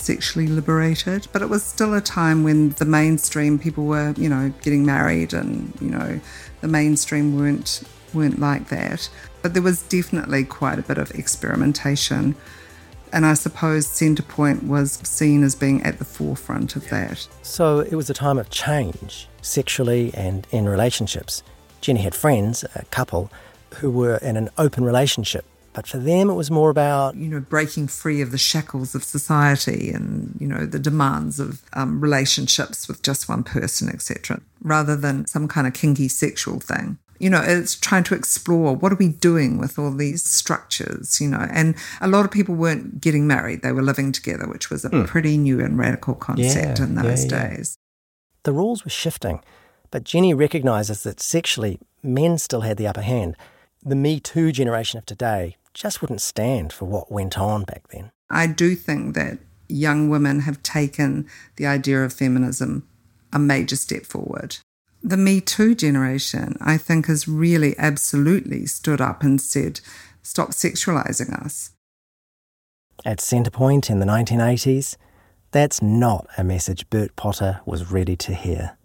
sexually 0.00 0.46
liberated, 0.46 1.28
but 1.32 1.42
it 1.42 1.48
was 1.48 1.62
still 1.62 1.94
a 1.94 2.00
time 2.00 2.42
when 2.42 2.70
the 2.70 2.84
mainstream 2.84 3.58
people 3.58 3.84
were, 3.84 4.14
you 4.16 4.28
know, 4.28 4.52
getting 4.62 4.84
married 4.84 5.32
and, 5.32 5.72
you 5.80 5.90
know, 5.90 6.20
the 6.60 6.68
mainstream 6.68 7.36
weren't 7.36 7.82
weren't 8.12 8.40
like 8.40 8.68
that. 8.68 9.08
But 9.42 9.54
there 9.54 9.62
was 9.62 9.82
definitely 9.82 10.44
quite 10.44 10.78
a 10.78 10.82
bit 10.82 10.98
of 10.98 11.10
experimentation. 11.12 12.34
And 13.12 13.26
I 13.26 13.34
suppose 13.34 13.86
Centrepoint 13.86 14.64
was 14.64 14.92
seen 15.02 15.42
as 15.42 15.54
being 15.54 15.82
at 15.82 15.98
the 15.98 16.04
forefront 16.04 16.76
of 16.76 16.88
that. 16.90 17.26
So 17.42 17.80
it 17.80 17.94
was 17.94 18.08
a 18.08 18.14
time 18.14 18.38
of 18.38 18.50
change, 18.50 19.28
sexually 19.42 20.12
and 20.14 20.46
in 20.50 20.68
relationships. 20.68 21.42
Jenny 21.80 22.02
had 22.02 22.14
friends, 22.14 22.64
a 22.74 22.84
couple, 22.86 23.30
who 23.76 23.90
were 23.90 24.16
in 24.18 24.36
an 24.36 24.50
open 24.58 24.84
relationship 24.84 25.44
but 25.72 25.86
for 25.86 25.98
them, 25.98 26.28
it 26.28 26.34
was 26.34 26.50
more 26.50 26.68
about, 26.68 27.14
you 27.14 27.28
know, 27.28 27.40
breaking 27.40 27.86
free 27.86 28.20
of 28.20 28.32
the 28.32 28.38
shackles 28.38 28.94
of 28.94 29.04
society 29.04 29.90
and, 29.90 30.36
you 30.40 30.46
know, 30.46 30.66
the 30.66 30.80
demands 30.80 31.38
of 31.38 31.62
um, 31.74 32.00
relationships 32.00 32.88
with 32.88 33.02
just 33.02 33.28
one 33.28 33.44
person, 33.44 33.88
etc., 33.88 34.40
rather 34.62 34.96
than 34.96 35.26
some 35.26 35.46
kind 35.46 35.66
of 35.66 35.74
kinky 35.74 36.08
sexual 36.08 36.58
thing. 36.58 36.98
You 37.20 37.30
know, 37.30 37.42
it's 37.44 37.76
trying 37.76 38.02
to 38.04 38.14
explore 38.14 38.74
what 38.74 38.92
are 38.92 38.96
we 38.96 39.08
doing 39.08 39.58
with 39.58 39.78
all 39.78 39.92
these 39.92 40.24
structures, 40.24 41.20
you 41.20 41.28
know. 41.28 41.46
And 41.52 41.76
a 42.00 42.08
lot 42.08 42.24
of 42.24 42.30
people 42.30 42.54
weren't 42.54 43.00
getting 43.00 43.26
married, 43.26 43.62
they 43.62 43.72
were 43.72 43.82
living 43.82 44.10
together, 44.10 44.48
which 44.48 44.70
was 44.70 44.84
a 44.84 44.90
mm. 44.90 45.06
pretty 45.06 45.36
new 45.36 45.60
and 45.60 45.78
radical 45.78 46.14
concept 46.14 46.78
yeah, 46.78 46.84
in 46.84 46.94
those 46.96 47.26
yeah, 47.26 47.42
yeah. 47.42 47.56
days. 47.56 47.76
The 48.42 48.52
rules 48.52 48.84
were 48.84 48.90
shifting, 48.90 49.40
but 49.90 50.02
Jenny 50.02 50.34
recognises 50.34 51.02
that 51.04 51.20
sexually, 51.20 51.78
men 52.02 52.38
still 52.38 52.62
had 52.62 52.78
the 52.78 52.88
upper 52.88 53.02
hand. 53.02 53.36
The 53.82 53.96
Me 53.96 54.20
Too 54.20 54.52
generation 54.52 54.98
of 54.98 55.06
today 55.06 55.56
just 55.72 56.02
wouldn't 56.02 56.20
stand 56.20 56.70
for 56.70 56.84
what 56.84 57.10
went 57.10 57.38
on 57.38 57.64
back 57.64 57.88
then. 57.88 58.10
I 58.28 58.46
do 58.46 58.74
think 58.74 59.14
that 59.14 59.38
young 59.68 60.10
women 60.10 60.40
have 60.40 60.62
taken 60.62 61.26
the 61.56 61.66
idea 61.66 62.04
of 62.04 62.12
feminism 62.12 62.86
a 63.32 63.38
major 63.38 63.76
step 63.76 64.04
forward. 64.04 64.58
The 65.02 65.16
Me 65.16 65.40
Too 65.40 65.74
generation, 65.74 66.58
I 66.60 66.76
think, 66.76 67.06
has 67.06 67.26
really 67.26 67.74
absolutely 67.78 68.66
stood 68.66 69.00
up 69.00 69.22
and 69.22 69.40
said, 69.40 69.80
stop 70.22 70.50
sexualizing 70.50 71.32
us. 71.42 71.70
At 73.02 73.18
Centrepoint 73.18 73.88
in 73.88 73.98
the 73.98 74.04
1980s, 74.04 74.96
that's 75.52 75.80
not 75.80 76.26
a 76.36 76.44
message 76.44 76.90
Bert 76.90 77.16
Potter 77.16 77.62
was 77.64 77.90
ready 77.90 78.14
to 78.16 78.34
hear. 78.34 78.76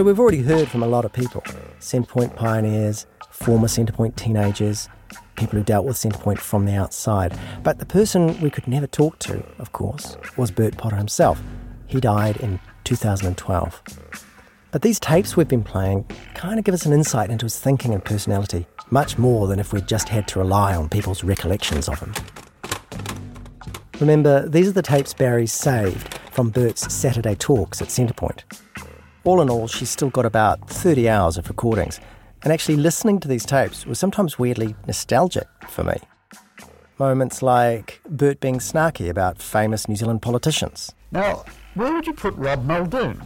So 0.00 0.04
we've 0.04 0.18
already 0.18 0.40
heard 0.40 0.66
from 0.66 0.82
a 0.82 0.86
lot 0.86 1.04
of 1.04 1.12
people 1.12 1.42
Centrepoint 1.78 2.34
pioneers, 2.34 3.06
former 3.28 3.68
Centrepoint 3.68 4.16
teenagers, 4.16 4.88
people 5.36 5.58
who 5.58 5.62
dealt 5.62 5.84
with 5.84 5.98
Centrepoint 5.98 6.38
from 6.38 6.64
the 6.64 6.72
outside. 6.72 7.38
But 7.62 7.80
the 7.80 7.84
person 7.84 8.40
we 8.40 8.48
could 8.48 8.66
never 8.66 8.86
talk 8.86 9.18
to, 9.18 9.44
of 9.58 9.72
course, 9.72 10.16
was 10.38 10.50
Bert 10.50 10.78
Potter 10.78 10.96
himself. 10.96 11.42
He 11.86 12.00
died 12.00 12.38
in 12.38 12.60
2012. 12.84 13.82
But 14.70 14.80
these 14.80 14.98
tapes 14.98 15.36
we've 15.36 15.46
been 15.46 15.62
playing 15.62 16.06
kind 16.32 16.58
of 16.58 16.64
give 16.64 16.72
us 16.72 16.86
an 16.86 16.94
insight 16.94 17.28
into 17.28 17.44
his 17.44 17.58
thinking 17.58 17.92
and 17.92 18.02
personality, 18.02 18.66
much 18.88 19.18
more 19.18 19.48
than 19.48 19.58
if 19.58 19.70
we'd 19.70 19.86
just 19.86 20.08
had 20.08 20.26
to 20.28 20.38
rely 20.38 20.74
on 20.74 20.88
people's 20.88 21.22
recollections 21.22 21.90
of 21.90 22.00
him. 22.00 22.14
Remember, 24.00 24.48
these 24.48 24.66
are 24.66 24.72
the 24.72 24.80
tapes 24.80 25.12
Barri 25.12 25.46
saved 25.46 26.14
from 26.30 26.48
Bert's 26.48 26.90
Saturday 26.90 27.34
talks 27.34 27.82
at 27.82 27.88
Centrepoint. 27.88 28.44
All 29.22 29.42
in 29.42 29.50
all, 29.50 29.68
she's 29.68 29.90
still 29.90 30.08
got 30.08 30.24
about 30.24 30.66
30 30.70 31.06
hours 31.06 31.36
of 31.36 31.46
recordings, 31.48 32.00
and 32.42 32.52
actually 32.52 32.76
listening 32.76 33.20
to 33.20 33.28
these 33.28 33.44
tapes 33.44 33.84
was 33.84 33.98
sometimes 33.98 34.38
weirdly 34.38 34.74
nostalgic 34.86 35.46
for 35.68 35.84
me. 35.84 35.96
Moments 36.98 37.42
like 37.42 38.00
Bert 38.08 38.40
being 38.40 38.60
snarky 38.60 39.10
about 39.10 39.42
famous 39.42 39.88
New 39.88 39.96
Zealand 39.96 40.22
politicians. 40.22 40.94
Now, 41.12 41.44
where 41.74 41.92
would 41.92 42.06
you 42.06 42.14
put 42.14 42.34
Rob 42.36 42.64
Muldoon? 42.64 43.22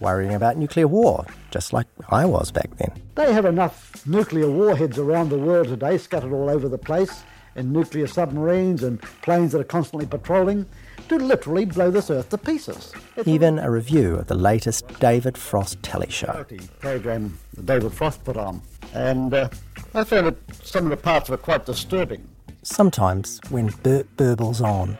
Worrying 0.00 0.34
about 0.34 0.58
nuclear 0.58 0.86
war, 0.86 1.24
just 1.50 1.72
like 1.72 1.86
I 2.10 2.26
was 2.26 2.50
back 2.50 2.76
then. 2.76 2.92
They 3.14 3.32
have 3.32 3.46
enough 3.46 4.06
nuclear 4.06 4.50
warheads 4.50 4.98
around 4.98 5.30
the 5.30 5.38
world 5.38 5.68
today, 5.68 5.96
scattered 5.96 6.32
all 6.34 6.50
over 6.50 6.68
the 6.68 6.78
place, 6.78 7.24
in 7.56 7.72
nuclear 7.72 8.06
submarines 8.06 8.82
and 8.82 9.00
planes 9.22 9.52
that 9.52 9.60
are 9.60 9.64
constantly 9.64 10.06
patrolling 10.06 10.66
to 11.08 11.16
literally 11.16 11.64
blow 11.64 11.90
this 11.90 12.10
earth 12.10 12.28
to 12.30 12.38
pieces. 12.38 12.92
It's 13.16 13.28
Even 13.28 13.58
a 13.58 13.70
review 13.70 14.16
of 14.16 14.26
the 14.26 14.34
latest 14.34 14.86
David 15.00 15.36
Frost 15.36 15.82
telly 15.82 16.10
show. 16.10 16.44
Program 16.80 17.38
David 17.64 17.92
Frost 17.92 18.24
put 18.24 18.36
on, 18.36 18.62
and 18.94 19.34
uh, 19.34 19.48
I 19.94 20.04
found 20.04 20.28
it, 20.28 20.38
some 20.62 20.84
of 20.84 20.90
the 20.90 20.96
parts 20.96 21.28
were 21.28 21.36
quite 21.36 21.66
disturbing. 21.66 22.26
Sometimes, 22.62 23.40
when 23.50 23.68
Bert 23.82 24.06
burbles 24.16 24.60
on, 24.60 24.98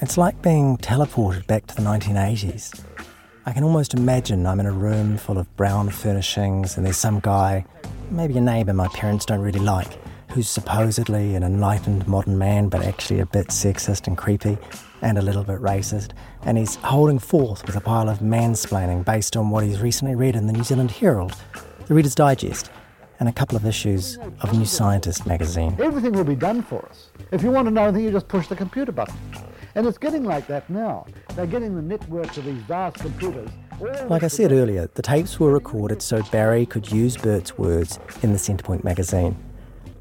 it's 0.00 0.16
like 0.16 0.40
being 0.42 0.76
teleported 0.78 1.46
back 1.46 1.66
to 1.66 1.74
the 1.74 1.82
1980s. 1.82 2.82
I 3.46 3.52
can 3.52 3.64
almost 3.64 3.94
imagine 3.94 4.46
I'm 4.46 4.60
in 4.60 4.66
a 4.66 4.72
room 4.72 5.16
full 5.16 5.38
of 5.38 5.54
brown 5.56 5.90
furnishings 5.90 6.76
and 6.76 6.86
there's 6.86 6.96
some 6.96 7.20
guy, 7.20 7.64
maybe 8.10 8.36
a 8.36 8.40
neighbour 8.40 8.72
my 8.72 8.88
parents 8.88 9.24
don't 9.24 9.40
really 9.40 9.60
like, 9.60 9.98
who's 10.32 10.48
supposedly 10.48 11.34
an 11.34 11.42
enlightened 11.42 12.06
modern 12.06 12.38
man 12.38 12.68
but 12.68 12.82
actually 12.82 13.20
a 13.20 13.26
bit 13.26 13.48
sexist 13.48 14.06
and 14.06 14.16
creepy 14.16 14.56
and 15.02 15.18
a 15.18 15.22
little 15.22 15.44
bit 15.44 15.60
racist, 15.60 16.12
and 16.42 16.58
he's 16.58 16.76
holding 16.76 17.18
forth 17.18 17.66
with 17.66 17.76
a 17.76 17.80
pile 17.80 18.08
of 18.08 18.18
mansplaining 18.18 19.04
based 19.04 19.36
on 19.36 19.50
what 19.50 19.64
he's 19.64 19.80
recently 19.80 20.14
read 20.14 20.36
in 20.36 20.46
the 20.46 20.52
New 20.52 20.62
Zealand 20.62 20.90
Herald, 20.90 21.34
the 21.86 21.94
Reader's 21.94 22.14
Digest, 22.14 22.70
and 23.18 23.28
a 23.28 23.32
couple 23.32 23.56
of 23.56 23.66
issues 23.66 24.18
of 24.40 24.56
New 24.56 24.64
Scientist 24.64 25.26
magazine. 25.26 25.76
Everything 25.80 26.12
will 26.12 26.24
be 26.24 26.34
done 26.34 26.62
for 26.62 26.86
us. 26.88 27.10
If 27.32 27.42
you 27.42 27.50
want 27.50 27.66
to 27.66 27.70
know 27.70 27.84
anything, 27.84 28.04
you 28.04 28.10
just 28.10 28.28
push 28.28 28.46
the 28.46 28.56
computer 28.56 28.92
button. 28.92 29.16
And 29.74 29.86
it's 29.86 29.98
getting 29.98 30.24
like 30.24 30.46
that 30.48 30.68
now. 30.68 31.06
They're 31.34 31.46
getting 31.46 31.76
the 31.76 31.82
networks 31.82 32.38
of 32.38 32.44
these 32.44 32.62
vast 32.62 32.96
computers. 32.96 33.50
Like 34.08 34.22
I 34.22 34.28
said 34.28 34.52
earlier, 34.52 34.90
the 34.94 35.02
tapes 35.02 35.40
were 35.40 35.52
recorded 35.52 36.02
so 36.02 36.22
Barri 36.24 36.66
could 36.66 36.90
use 36.90 37.16
Bert's 37.16 37.56
words 37.56 37.98
in 38.22 38.32
the 38.32 38.38
Centrepoint 38.38 38.84
magazine. 38.84 39.36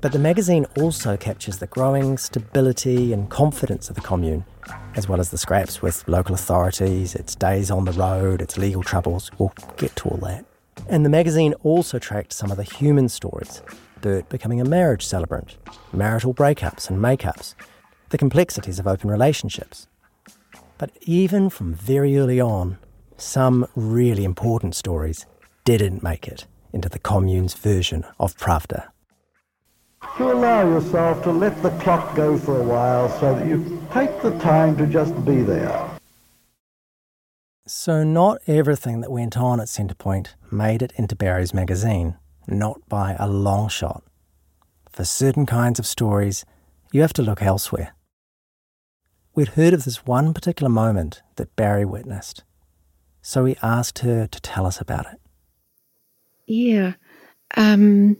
But 0.01 0.13
the 0.13 0.19
magazine 0.19 0.65
also 0.77 1.17
captures 1.17 1.57
the 1.57 1.67
growing 1.67 2.17
stability 2.17 3.11
and 3.11 3.29
confidence 3.29 3.89
of 3.89 3.95
the 3.95 4.01
commune, 4.01 4.45
as 4.95 5.09
well 5.09 5.19
as 5.19 5.29
the 5.29 5.37
scraps 5.37 5.81
with 5.81 6.07
local 6.07 6.33
authorities, 6.33 7.15
its 7.15 7.35
days 7.35 7.69
on 7.69 7.83
the 7.83 7.91
road, 7.91 8.41
its 8.41 8.57
legal 8.57 8.81
troubles. 8.81 9.29
We'll 9.37 9.53
get 9.75 9.97
to 9.97 10.09
all 10.09 10.17
that. 10.19 10.45
And 10.87 11.03
the 11.03 11.09
magazine 11.09 11.53
also 11.63 11.99
tracked 11.99 12.31
some 12.31 12.49
of 12.49 12.55
the 12.55 12.63
human 12.63 13.09
stories 13.09 13.61
Bert 13.99 14.29
becoming 14.29 14.61
a 14.61 14.65
marriage 14.65 15.05
celebrant, 15.05 15.57
marital 15.91 16.33
breakups 16.33 16.89
and 16.89 16.97
makeups, 16.99 17.53
the 18.07 18.17
complexities 18.17 18.79
of 18.79 18.87
open 18.87 19.11
relationships. 19.11 19.87
But 20.77 20.91
even 21.01 21.49
from 21.49 21.73
very 21.73 22.17
early 22.17 22.39
on, 22.39 22.77
some 23.17 23.67
really 23.75 24.23
important 24.23 24.75
stories 24.75 25.25
didn't 25.65 26.01
make 26.01 26.25
it 26.25 26.47
into 26.71 26.87
the 26.87 26.99
commune's 26.99 27.53
version 27.53 28.05
of 28.17 28.37
Pravda 28.37 28.91
to 30.17 30.31
allow 30.31 30.67
yourself 30.67 31.23
to 31.23 31.31
let 31.31 31.61
the 31.61 31.69
clock 31.79 32.15
go 32.15 32.37
for 32.37 32.59
a 32.59 32.63
while 32.63 33.09
so 33.19 33.35
that 33.35 33.47
you 33.47 33.81
take 33.93 34.21
the 34.21 34.37
time 34.39 34.77
to 34.77 34.87
just 34.87 35.13
be 35.25 35.41
there. 35.41 35.89
So, 37.67 38.03
not 38.03 38.41
everything 38.47 39.01
that 39.01 39.11
went 39.11 39.37
on 39.37 39.59
at 39.59 39.67
Centrepoint 39.67 40.29
made 40.49 40.81
it 40.81 40.91
into 40.95 41.15
Barri's 41.15 41.53
magazine, 41.53 42.17
not 42.47 42.81
by 42.89 43.15
a 43.19 43.27
long 43.27 43.69
shot. 43.69 44.03
For 44.91 45.05
certain 45.05 45.45
kinds 45.45 45.77
of 45.77 45.85
stories, 45.85 46.45
you 46.91 47.01
have 47.01 47.13
to 47.13 47.21
look 47.21 47.41
elsewhere. 47.43 47.93
We'd 49.35 49.49
heard 49.49 49.73
of 49.73 49.85
this 49.85 50.05
one 50.05 50.33
particular 50.33 50.69
moment 50.69 51.21
that 51.35 51.55
Barri 51.55 51.85
witnessed, 51.85 52.43
so 53.21 53.43
we 53.43 53.55
asked 53.61 53.99
her 53.99 54.25
to 54.25 54.41
tell 54.41 54.65
us 54.65 54.81
about 54.81 55.05
it. 55.05 55.21
Yeah. 56.47 56.93
Um, 57.55 58.17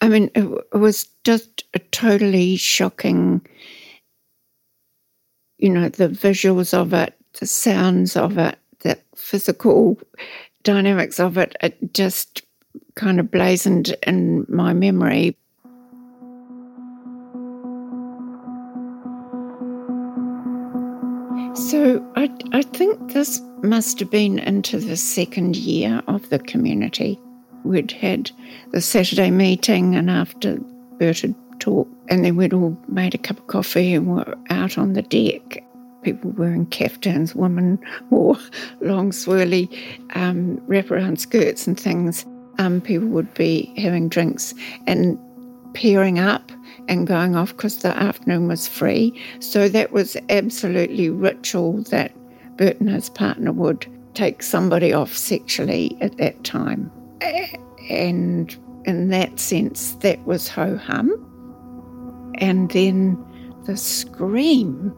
I 0.00 0.08
mean, 0.08 0.30
it, 0.34 0.44
it 0.72 0.76
was 0.76 1.08
just 1.24 1.64
a 1.74 1.78
totally 1.78 2.56
shocking, 2.56 3.40
you 5.58 5.70
know, 5.70 5.88
the 5.88 6.08
visuals 6.08 6.74
of 6.74 6.92
it, 6.92 7.14
the 7.40 7.46
sounds 7.46 8.16
of 8.16 8.38
it, 8.38 8.58
the 8.80 8.98
physical 9.16 9.98
dynamics 10.62 11.20
of 11.20 11.38
it, 11.38 11.56
it 11.60 11.94
just 11.94 12.42
kind 12.94 13.20
of 13.20 13.30
blazoned 13.30 13.94
in 14.06 14.46
my 14.48 14.72
memory. 14.72 15.36
So 21.54 22.04
I, 22.16 22.30
I 22.52 22.62
think 22.62 23.12
this 23.12 23.40
must 23.62 24.00
have 24.00 24.10
been 24.10 24.38
into 24.40 24.78
the 24.78 24.96
second 24.96 25.56
year 25.56 26.02
of 26.08 26.28
the 26.30 26.38
community. 26.40 27.18
We'd 27.64 27.92
had 27.92 28.30
the 28.72 28.80
Saturday 28.80 29.30
meeting, 29.30 29.94
and 29.96 30.10
after 30.10 30.58
Bert 30.98 31.20
had 31.20 31.34
talked, 31.58 31.90
and 32.08 32.24
then 32.24 32.36
we'd 32.36 32.52
all 32.52 32.76
made 32.88 33.14
a 33.14 33.18
cup 33.18 33.38
of 33.38 33.46
coffee 33.46 33.94
and 33.94 34.06
were 34.06 34.36
out 34.50 34.78
on 34.78 34.92
the 34.92 35.02
deck. 35.02 35.64
People 36.02 36.30
were 36.32 36.44
wearing 36.44 36.66
caftans, 36.66 37.34
women 37.34 37.78
wore 38.10 38.36
long, 38.80 39.10
swirly 39.10 39.68
um, 40.14 40.58
wraparound 40.68 41.18
skirts 41.18 41.66
and 41.66 41.78
things. 41.78 42.26
Um, 42.58 42.80
people 42.80 43.08
would 43.08 43.32
be 43.34 43.72
having 43.76 44.08
drinks 44.08 44.54
and 44.86 45.18
pairing 45.74 46.18
up 46.18 46.52
and 46.88 47.06
going 47.06 47.34
off 47.34 47.48
because 47.48 47.78
the 47.78 47.96
afternoon 47.96 48.48
was 48.48 48.68
free. 48.68 49.18
So 49.40 49.68
that 49.68 49.92
was 49.92 50.16
absolutely 50.28 51.10
ritual 51.10 51.82
that 51.84 52.12
Bert 52.56 52.78
and 52.80 52.90
his 52.90 53.10
partner 53.10 53.52
would 53.52 53.86
take 54.14 54.42
somebody 54.42 54.92
off 54.92 55.16
sexually 55.16 55.96
at 56.00 56.16
that 56.18 56.44
time. 56.44 56.90
And 57.90 58.56
in 58.84 59.08
that 59.08 59.38
sense, 59.38 59.92
that 59.96 60.24
was 60.24 60.48
ho 60.48 60.76
hum. 60.76 61.20
And 62.38 62.70
then 62.70 63.22
the 63.64 63.76
scream 63.76 64.94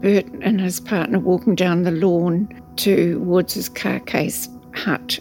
Bert 0.00 0.26
and 0.42 0.60
his 0.60 0.80
partner 0.80 1.18
walking 1.18 1.54
down 1.54 1.84
the 1.84 1.90
lawn 1.90 2.48
towards 2.76 3.54
his 3.54 3.70
car 3.70 4.00
case 4.00 4.48
hut 4.74 5.18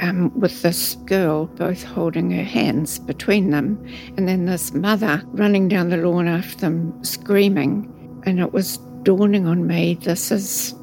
um, 0.00 0.32
with 0.38 0.62
this 0.62 0.94
girl, 1.04 1.46
both 1.46 1.82
holding 1.82 2.30
her 2.30 2.42
hands 2.42 2.98
between 2.98 3.50
them, 3.50 3.84
and 4.16 4.26
then 4.26 4.46
this 4.46 4.72
mother 4.72 5.22
running 5.26 5.68
down 5.68 5.90
the 5.90 5.98
lawn 5.98 6.28
after 6.28 6.56
them, 6.56 7.04
screaming. 7.04 7.88
And 8.24 8.40
it 8.40 8.52
was 8.52 8.78
dawning 9.02 9.46
on 9.46 9.66
me 9.66 9.98
this 10.00 10.30
is, 10.30 10.74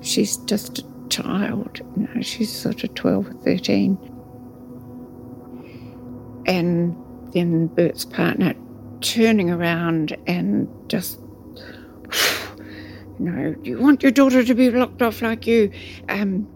she's 0.00 0.38
just 0.38 0.84
child, 1.08 1.80
you 1.96 2.08
know, 2.14 2.22
she's 2.22 2.52
sort 2.52 2.84
of 2.84 2.94
12 2.94 3.28
or 3.28 3.32
13. 3.32 3.98
And 6.46 6.96
then 7.32 7.66
Bert's 7.68 8.04
partner 8.04 8.54
turning 9.00 9.50
around 9.50 10.16
and 10.26 10.68
just, 10.88 11.18
you 13.18 13.18
know, 13.18 13.54
you 13.62 13.78
want 13.78 14.02
your 14.02 14.12
daughter 14.12 14.44
to 14.44 14.54
be 14.54 14.70
locked 14.70 15.02
off 15.02 15.22
like 15.22 15.46
you? 15.46 15.70
Um, 16.08 16.46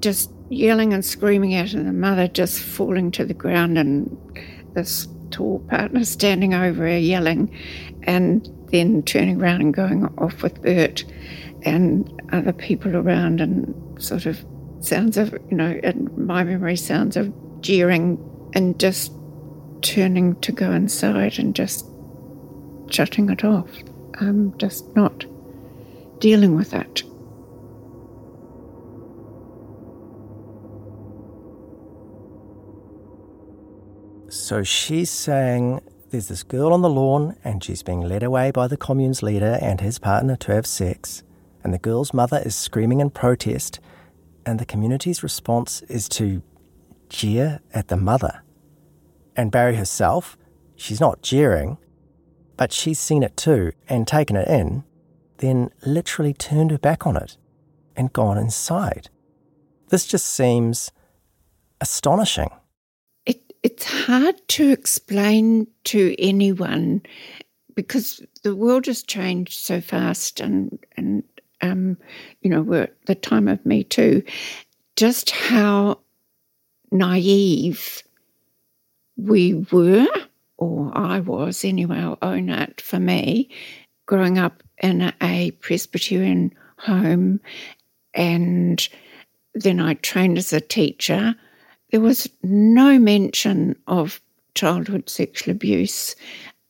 just 0.00 0.30
yelling 0.48 0.92
and 0.92 1.04
screaming 1.04 1.54
at 1.54 1.72
her, 1.72 1.78
and 1.78 1.88
the 1.88 1.92
mother 1.92 2.28
just 2.28 2.60
falling 2.60 3.10
to 3.12 3.24
the 3.24 3.34
ground, 3.34 3.76
and 3.76 4.16
this 4.74 5.08
tall 5.30 5.58
partner 5.68 6.04
standing 6.04 6.54
over 6.54 6.82
her 6.82 6.98
yelling, 6.98 7.54
and 8.04 8.48
then 8.70 9.02
turning 9.02 9.40
around 9.40 9.60
and 9.60 9.74
going 9.74 10.06
off 10.18 10.42
with 10.42 10.62
Bert 10.62 11.04
and 11.68 12.22
other 12.32 12.52
people 12.52 12.96
around, 12.96 13.40
and 13.40 14.02
sort 14.02 14.26
of 14.26 14.44
sounds 14.80 15.16
of, 15.16 15.32
you 15.50 15.56
know, 15.56 15.78
in 15.82 16.10
my 16.16 16.44
memory, 16.44 16.76
sounds 16.76 17.16
of 17.16 17.32
jeering 17.60 18.18
and 18.54 18.78
just 18.78 19.12
turning 19.82 20.34
to 20.40 20.52
go 20.52 20.72
inside 20.72 21.38
and 21.38 21.54
just 21.54 21.86
shutting 22.88 23.30
it 23.30 23.44
off. 23.44 23.70
I'm 24.20 24.56
just 24.58 24.94
not 24.96 25.24
dealing 26.20 26.56
with 26.56 26.74
it. 26.74 27.02
So 34.30 34.62
she's 34.62 35.10
saying 35.10 35.80
there's 36.10 36.28
this 36.28 36.42
girl 36.42 36.72
on 36.72 36.82
the 36.82 36.88
lawn 36.88 37.36
and 37.44 37.62
she's 37.62 37.82
being 37.82 38.00
led 38.00 38.22
away 38.22 38.50
by 38.50 38.66
the 38.66 38.76
commune's 38.76 39.22
leader 39.22 39.58
and 39.60 39.80
his 39.80 39.98
partner 39.98 40.36
to 40.36 40.52
have 40.52 40.66
sex. 40.66 41.22
And 41.64 41.74
the 41.74 41.78
girl's 41.78 42.14
mother 42.14 42.42
is 42.44 42.54
screaming 42.54 43.00
in 43.00 43.10
protest. 43.10 43.80
And 44.46 44.58
the 44.58 44.66
community's 44.66 45.22
response 45.22 45.82
is 45.82 46.08
to 46.10 46.42
jeer 47.08 47.60
at 47.74 47.88
the 47.88 47.96
mother. 47.96 48.42
And 49.36 49.50
Barri 49.50 49.76
herself, 49.76 50.36
she's 50.76 51.00
not 51.00 51.22
jeering, 51.22 51.78
but 52.56 52.72
she's 52.72 52.98
seen 52.98 53.22
it 53.22 53.36
too 53.36 53.72
and 53.88 54.06
taken 54.06 54.36
it 54.36 54.48
in, 54.48 54.84
then 55.38 55.70
literally 55.84 56.34
turned 56.34 56.70
her 56.70 56.78
back 56.78 57.06
on 57.06 57.16
it 57.16 57.36
and 57.96 58.12
gone 58.12 58.38
inside. 58.38 59.10
This 59.88 60.06
just 60.06 60.26
seems 60.26 60.90
astonishing 61.80 62.50
It, 63.26 63.40
it's 63.62 63.84
hard 63.84 64.36
to 64.48 64.70
explain 64.70 65.66
to 65.84 66.14
anyone 66.18 67.02
because 67.74 68.20
the 68.42 68.56
world 68.56 68.86
has 68.86 69.02
changed 69.02 69.60
so 69.60 69.80
fast 69.80 70.40
and 70.40 70.78
and 70.96 71.22
um, 71.60 71.96
you 72.42 72.50
know 72.50 72.62
we're 72.62 72.88
the 73.06 73.14
time 73.14 73.48
of 73.48 73.64
me 73.64 73.84
too 73.84 74.22
just 74.96 75.30
how 75.30 75.98
naive 76.90 78.02
we 79.16 79.54
were 79.72 80.06
or 80.56 80.90
i 80.96 81.20
was 81.20 81.64
anyway 81.64 81.98
i'll 81.98 82.18
own 82.22 82.48
it 82.48 82.80
for 82.80 82.98
me 82.98 83.48
growing 84.06 84.38
up 84.38 84.62
in 84.78 85.12
a 85.22 85.50
presbyterian 85.60 86.52
home 86.78 87.40
and 88.14 88.88
then 89.54 89.80
i 89.80 89.94
trained 89.94 90.38
as 90.38 90.52
a 90.52 90.60
teacher 90.60 91.34
there 91.90 92.00
was 92.00 92.28
no 92.42 92.98
mention 92.98 93.74
of 93.86 94.20
childhood 94.54 95.08
sexual 95.08 95.52
abuse. 95.52 96.14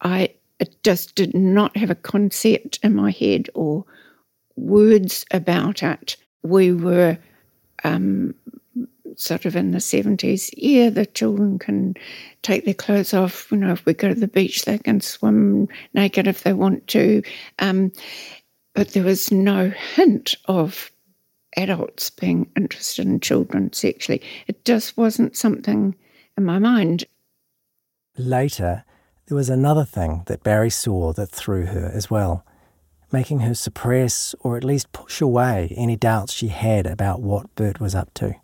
I 0.03 0.35
just 0.83 1.15
did 1.15 1.35
not 1.35 1.77
have 1.77 1.91
a 1.91 1.95
concept 1.95 2.79
in 2.83 2.95
my 2.95 3.11
head 3.11 3.49
or 3.55 3.85
words 4.59 5.25
about 5.31 5.83
it. 5.83 6.17
We 6.43 6.73
were 6.73 7.19
um, 7.85 8.35
sort 9.17 9.45
of 9.45 9.57
in 9.57 9.73
the 9.73 9.79
70s. 9.79 10.51
Yeah, 10.57 10.91
the 10.91 11.07
children 11.07 11.59
can 11.59 11.95
take 12.43 12.65
their 12.65 12.75
clothes 12.75 13.15
off. 13.15 13.51
You 13.51 13.59
know, 13.59 13.73
if 13.73 13.85
we 13.85 13.95
go 13.95 14.09
to 14.09 14.15
the 14.15 14.29
beach, 14.29 14.65
they 14.65 14.79
can 14.79 15.01
swim 15.01 15.69
naked 15.95 16.27
if 16.27 16.43
they 16.43 16.53
want 16.53 16.87
to. 16.89 17.23
Um, 17.59 17.93
but 18.75 18.91
there 18.91 19.05
was 19.05 19.33
no 19.33 19.71
hint 19.71 20.37
of 20.47 20.91
adults 21.57 22.11
being 22.11 22.51
interested 22.57 23.07
in 23.07 23.21
children 23.21 23.73
sexually. 23.73 24.23
It 24.47 24.65
just 24.65 24.97
wasn't 24.97 25.37
something 25.37 25.95
in 26.37 26.45
my 26.45 26.59
mind. 26.59 27.05
Later, 28.17 28.85
there 29.27 29.37
was 29.37 29.51
another 29.51 29.85
thing 29.85 30.23
that 30.27 30.43
Barri 30.43 30.71
saw 30.71 31.13
that 31.13 31.31
threw 31.31 31.67
her 31.67 31.91
as 31.93 32.11
well, 32.11 32.45
making 33.11 33.41
her 33.41 33.55
suppress 33.55 34.35
or 34.41 34.57
at 34.57 34.65
least 34.65 34.93
push 34.93 35.21
away 35.21 35.73
any 35.77 35.97
doubts 35.97 36.33
she 36.33 36.49
had 36.49 36.87
about 36.87 37.21
what 37.21 37.55
Bert 37.55 37.81
was 37.81 37.95
up 37.95 38.13
to. 38.15 38.35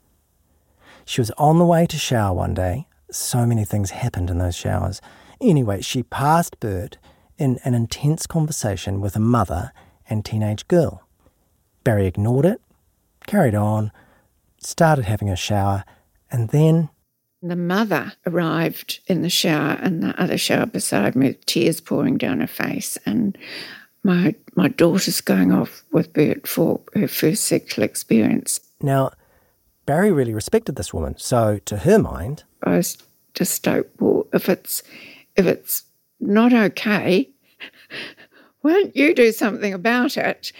She 1.04 1.20
was 1.20 1.30
on 1.32 1.58
the 1.58 1.66
way 1.66 1.86
to 1.86 1.98
shower 1.98 2.34
one 2.34 2.54
day. 2.54 2.86
So 3.10 3.46
many 3.46 3.64
things 3.64 3.90
happened 3.90 4.30
in 4.30 4.38
those 4.38 4.56
showers. 4.56 5.00
Anyway, 5.40 5.82
she 5.82 6.02
passed 6.02 6.58
Bert 6.60 6.96
in 7.36 7.58
an 7.64 7.74
intense 7.74 8.26
conversation 8.26 9.00
with 9.00 9.16
a 9.16 9.20
mother 9.20 9.72
and 10.08 10.24
teenage 10.24 10.66
girl. 10.68 11.02
Barri 11.84 12.06
ignored 12.06 12.46
it 12.46 12.60
carried 13.26 13.54
on, 13.54 13.92
started 14.58 15.04
having 15.04 15.30
a 15.30 15.36
shower, 15.36 15.84
and 16.30 16.50
then. 16.50 16.90
The 17.42 17.56
mother 17.56 18.12
arrived 18.26 19.00
in 19.06 19.22
the 19.22 19.30
shower 19.30 19.78
and 19.80 20.02
the 20.02 20.20
other 20.20 20.38
shower 20.38 20.66
beside 20.66 21.14
me, 21.14 21.36
tears 21.46 21.80
pouring 21.80 22.16
down 22.16 22.40
her 22.40 22.46
face, 22.46 22.96
and 23.04 23.36
my 24.04 24.34
my 24.54 24.68
daughter's 24.68 25.20
going 25.20 25.50
off 25.50 25.82
with 25.90 26.12
Bert 26.12 26.46
for 26.46 26.80
her 26.94 27.08
first 27.08 27.44
sexual 27.44 27.84
experience. 27.84 28.60
Now, 28.80 29.10
Barri 29.86 30.12
really 30.12 30.34
respected 30.34 30.76
this 30.76 30.94
woman, 30.94 31.16
so 31.18 31.58
to 31.64 31.78
her 31.78 31.98
mind, 31.98 32.44
I 32.62 32.76
was 32.76 32.98
just 33.32 33.66
like, 33.66 33.90
well, 33.98 34.26
if 34.32 34.48
it's 34.48 34.82
if 35.36 35.46
it's 35.46 35.84
not 36.20 36.52
okay, 36.52 37.30
why 38.60 38.72
don't 38.72 38.96
you 38.96 39.14
do 39.14 39.32
something 39.32 39.72
about 39.74 40.16
it? 40.16 40.52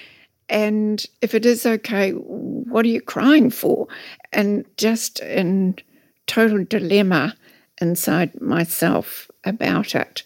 And 0.49 1.05
if 1.23 1.35
it 1.35 1.47
is 1.47 1.65
okay, 1.65 2.11
what 2.11 2.85
are 2.85 2.89
you 2.89 3.01
crying 3.01 3.51
for? 3.51 3.89
And 4.33 4.65
just 4.77 5.21
in 5.21 5.77
total 6.27 6.65
dilemma 6.65 7.35
inside 7.81 8.41
myself 8.41 9.31
about 9.45 9.95
it. 9.95 10.23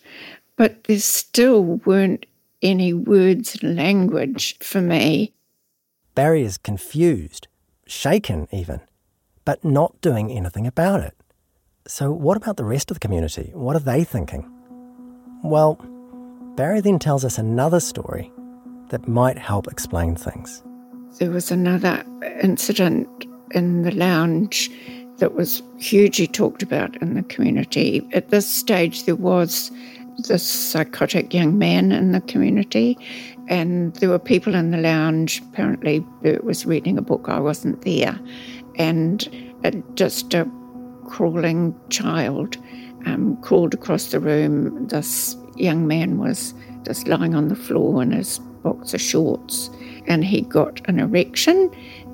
But 0.57 0.85
there 0.85 0.98
still 0.98 1.62
weren't 1.62 2.26
any 2.62 2.92
words 2.92 3.56
and 3.62 3.76
language 3.76 4.58
for 4.60 4.80
me. 4.80 5.32
Barri 6.14 6.42
is 6.42 6.58
confused, 6.58 7.46
shaken 7.86 8.48
even, 8.50 8.80
but 9.44 9.64
not 9.64 10.00
doing 10.00 10.30
anything 10.30 10.66
about 10.66 11.00
it. 11.00 11.14
So, 11.86 12.12
what 12.12 12.36
about 12.36 12.56
the 12.56 12.64
rest 12.64 12.90
of 12.90 12.96
the 12.96 13.00
community? 13.00 13.50
What 13.54 13.76
are 13.76 13.80
they 13.80 14.04
thinking? 14.04 14.50
Well, 15.42 15.76
Barri 16.56 16.80
then 16.80 16.98
tells 16.98 17.24
us 17.24 17.38
another 17.38 17.80
story 17.80 18.30
that 18.90 19.06
might 19.06 19.38
help 19.38 19.68
explain 19.68 20.16
things. 20.16 20.62
There 21.18 21.30
was 21.30 21.50
another 21.50 22.04
incident 22.42 23.08
in 23.52 23.82
the 23.82 23.92
lounge 23.92 24.70
that 25.18 25.34
was 25.34 25.62
hugely 25.78 26.26
talked 26.26 26.62
about 26.62 26.96
in 27.00 27.14
the 27.14 27.22
community. 27.22 28.06
At 28.12 28.30
this 28.30 28.46
stage, 28.46 29.04
there 29.04 29.16
was 29.16 29.70
this 30.18 30.42
psychotic 30.42 31.33
young 31.33 31.59
man 31.59 31.92
in 31.92 32.12
the 32.12 32.20
community, 32.22 32.98
and 33.48 33.94
there 33.96 34.09
were 34.09 34.18
people 34.18 34.54
in 34.54 34.70
the 34.72 34.78
lounge. 34.78 35.40
Apparently, 35.42 36.00
Bert 36.22 36.44
was 36.44 36.66
reading 36.66 36.98
a 36.98 37.02
book, 37.02 37.28
I 37.28 37.38
wasn't 37.38 37.83
there, 37.83 38.18
and 38.76 39.28
just 39.94 40.35
a 40.35 40.48
crawling 41.07 41.74
child 41.88 42.57
um, 43.07 43.37
crawled 43.42 43.74
across 43.74 44.11
the 44.11 44.20
room. 44.20 44.88
This 44.88 45.37
young 45.57 45.87
man 45.87 46.18
was 46.18 46.52
just 46.85 47.09
lying 47.09 47.35
on 47.35 47.48
the 47.48 47.57
floor 47.57 48.02
in 48.02 48.12
his 48.12 48.38
boxer 48.62 48.98
shorts, 48.98 49.70
and 50.07 50.24
he 50.24 50.40
got 50.42 50.81
an 50.88 50.98
erection. 50.98 51.70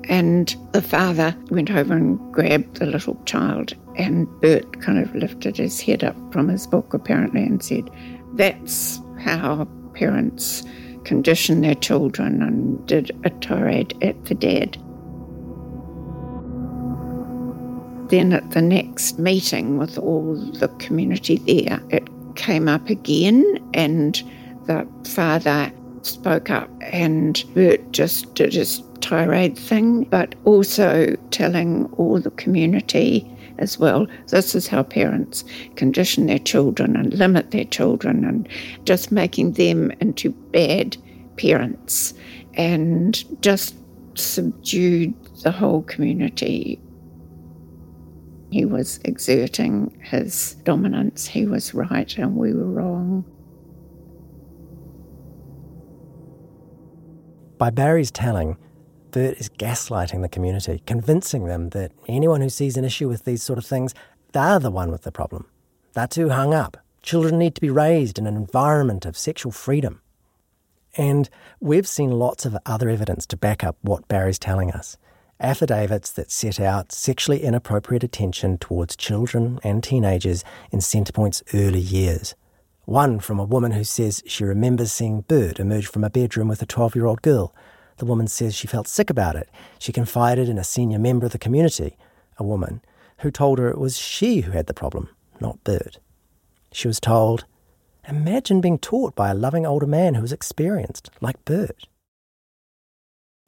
And 0.07 0.55
the 0.71 0.81
father 0.81 1.35
went 1.49 1.71
over 1.71 1.93
and 1.93 2.19
grabbed 2.33 2.75
the 2.75 2.85
little 2.85 3.19
child, 3.25 3.73
and 3.95 4.27
Bert 4.41 4.81
kind 4.81 4.99
of 4.99 5.15
lifted 5.15 5.57
his 5.57 5.81
head 5.81 6.03
up 6.03 6.15
from 6.31 6.47
his 6.47 6.67
book, 6.67 6.93
apparently, 6.93 7.41
and 7.41 7.63
said, 7.63 7.89
That's 8.33 8.99
how 9.19 9.67
parents 9.93 10.63
condition 11.05 11.61
their 11.61 11.75
children, 11.75 12.41
and 12.43 12.85
did 12.87 13.11
a 13.23 13.29
tirade 13.29 13.97
at 14.03 14.25
the 14.25 14.35
dad. 14.35 14.77
Then 18.09 18.33
at 18.33 18.51
the 18.51 18.61
next 18.61 19.17
meeting 19.17 19.79
with 19.79 19.97
all 19.97 20.35
the 20.35 20.67
community 20.79 21.37
there, 21.37 21.81
it 21.89 22.07
came 22.35 22.67
up 22.67 22.89
again, 22.89 23.43
and 23.73 24.21
the 24.67 24.87
father 25.09 25.71
spoke 26.05 26.49
up, 26.49 26.69
and 26.81 27.43
Bert 27.53 27.91
just 27.91 28.33
did 28.35 28.53
his 28.53 28.81
tirade 29.01 29.57
thing, 29.57 30.03
but 30.05 30.35
also 30.45 31.15
telling 31.31 31.85
all 31.97 32.19
the 32.19 32.31
community 32.31 33.29
as 33.57 33.79
well 33.79 34.05
this 34.27 34.53
is 34.53 34.67
how 34.67 34.83
parents 34.83 35.45
condition 35.75 36.25
their 36.25 36.39
children 36.39 36.95
and 36.97 37.13
limit 37.13 37.51
their 37.51 37.65
children, 37.65 38.23
and 38.23 38.47
just 38.85 39.11
making 39.11 39.53
them 39.53 39.91
into 39.99 40.31
bad 40.31 40.97
parents, 41.37 42.13
and 42.55 43.23
just 43.41 43.75
subdued 44.15 45.13
the 45.43 45.51
whole 45.51 45.81
community 45.83 46.79
he 48.51 48.63
was 48.63 49.01
exerting 49.03 49.93
his 50.01 50.55
dominance. 50.63 51.27
He 51.27 51.45
was 51.45 51.73
right 51.73 52.17
and 52.17 52.37
we 52.37 52.53
were 52.53 52.71
wrong. 52.71 53.25
By 57.57 57.69
Barri's 57.69 58.11
telling, 58.11 58.57
Bert 59.11 59.37
is 59.37 59.49
gaslighting 59.49 60.21
the 60.21 60.29
community, 60.29 60.81
convincing 60.85 61.45
them 61.45 61.69
that 61.69 61.93
anyone 62.07 62.41
who 62.41 62.49
sees 62.49 62.75
an 62.75 62.83
issue 62.83 63.07
with 63.07 63.23
these 63.23 63.43
sort 63.43 63.57
of 63.57 63.65
things, 63.65 63.93
they're 64.33 64.59
the 64.59 64.71
one 64.71 64.91
with 64.91 65.03
the 65.03 65.11
problem. 65.11 65.45
They're 65.93 66.07
too 66.07 66.29
hung 66.29 66.53
up. 66.53 66.77
Children 67.01 67.39
need 67.39 67.55
to 67.55 67.61
be 67.61 67.69
raised 67.69 68.19
in 68.19 68.27
an 68.27 68.35
environment 68.35 69.05
of 69.05 69.17
sexual 69.17 69.53
freedom. 69.53 70.01
And 70.97 71.29
we've 71.61 71.87
seen 71.87 72.11
lots 72.11 72.45
of 72.45 72.57
other 72.65 72.89
evidence 72.89 73.25
to 73.27 73.37
back 73.37 73.63
up 73.63 73.77
what 73.81 74.07
Barri's 74.07 74.39
telling 74.39 74.71
us 74.71 74.97
affidavits 75.39 76.11
that 76.13 76.31
set 76.31 76.59
out 76.59 76.91
sexually 76.93 77.43
inappropriate 77.43 78.03
attention 78.03 78.57
towards 78.57 78.95
children 78.95 79.59
and 79.63 79.83
teenagers 79.83 80.43
in 80.71 80.79
Centrepoint's 80.79 81.43
early 81.53 81.79
years. 81.79 82.35
One 82.85 83.19
from 83.19 83.39
a 83.39 83.43
woman 83.43 83.71
who 83.71 83.83
says 83.83 84.21
she 84.27 84.43
remembers 84.43 84.91
seeing 84.91 85.21
Bert 85.21 85.59
emerge 85.59 85.87
from 85.87 86.03
a 86.03 86.09
bedroom 86.09 86.47
with 86.47 86.61
a 86.61 86.67
12 86.67 86.95
year 86.95 87.07
old 87.07 87.23
girl. 87.23 87.53
The 87.97 88.05
woman 88.05 88.27
says 88.27 88.53
she 88.53 88.67
felt 88.67 88.87
sick 88.87 89.09
about 89.09 89.35
it. 89.35 89.49
She 89.79 89.91
confided 89.91 90.47
in 90.47 90.59
a 90.59 90.63
senior 90.63 90.99
member 90.99 91.25
of 91.25 91.31
the 91.31 91.39
community, 91.39 91.97
a 92.37 92.43
woman, 92.43 92.81
who 93.19 93.31
told 93.31 93.57
her 93.57 93.69
it 93.69 93.79
was 93.79 93.97
she 93.97 94.41
who 94.41 94.51
had 94.51 94.67
the 94.67 94.73
problem, 94.73 95.09
not 95.39 95.63
Bert. 95.63 95.97
She 96.71 96.87
was 96.87 96.99
told, 96.99 97.45
Imagine 98.07 98.61
being 98.61 98.77
taught 98.77 99.15
by 99.15 99.31
a 99.31 99.35
loving 99.35 99.65
older 99.65 99.87
man 99.87 100.13
who 100.13 100.21
was 100.21 100.33
experienced, 100.33 101.09
like 101.21 101.43
Bert. 101.43 101.87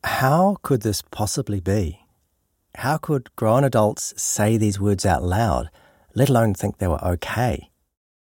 How 0.03 0.57
could 0.63 0.81
this 0.81 1.03
possibly 1.11 1.59
be? 1.59 2.07
How 2.75 2.97
could 2.97 3.35
grown 3.35 3.63
adults 3.63 4.13
say 4.17 4.57
these 4.57 4.79
words 4.79 5.05
out 5.05 5.21
loud, 5.21 5.69
let 6.15 6.29
alone 6.29 6.55
think 6.55 6.77
they 6.77 6.87
were 6.87 7.03
okay? 7.03 7.69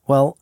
Well, 0.09 0.39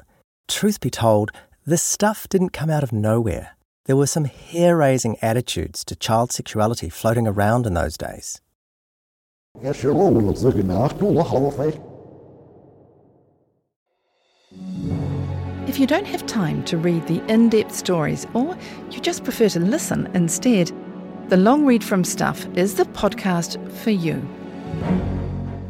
truth 0.48 0.80
be 0.80 0.90
told, 0.90 1.30
this 1.64 1.82
stuff 1.82 2.28
didn't 2.28 2.50
come 2.50 2.70
out 2.70 2.82
of 2.82 2.92
nowhere. 2.92 3.56
There 3.86 3.96
were 3.96 4.06
some 4.06 4.24
hair 4.24 4.76
raising 4.76 5.16
attitudes 5.22 5.84
to 5.84 5.96
child 5.96 6.32
sexuality 6.32 6.88
floating 6.88 7.26
around 7.26 7.66
in 7.66 7.74
those 7.74 7.96
days. 7.96 8.40
If 15.66 15.80
you 15.80 15.86
don't 15.86 16.06
have 16.06 16.26
time 16.26 16.64
to 16.64 16.78
read 16.78 17.06
the 17.06 17.22
in 17.32 17.48
depth 17.48 17.74
stories 17.74 18.26
or 18.34 18.56
you 18.90 19.00
just 19.00 19.24
prefer 19.24 19.48
to 19.50 19.60
listen 19.60 20.08
instead, 20.14 20.70
the 21.28 21.36
Long 21.36 21.66
Read 21.66 21.82
from 21.82 22.04
Stuff 22.04 22.46
is 22.56 22.74
the 22.74 22.84
podcast 22.84 23.60
for 23.72 23.90
you. 23.90 24.22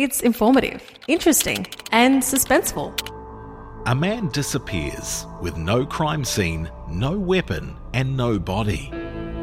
It's 0.00 0.22
informative, 0.22 0.82
interesting, 1.08 1.66
and 1.92 2.22
suspenseful. 2.22 2.88
A 3.84 3.94
man 3.94 4.28
disappears 4.28 5.26
with 5.42 5.58
no 5.58 5.84
crime 5.84 6.24
scene, 6.24 6.70
no 6.88 7.18
weapon, 7.18 7.76
and 7.92 8.16
no 8.16 8.38
body. 8.38 8.90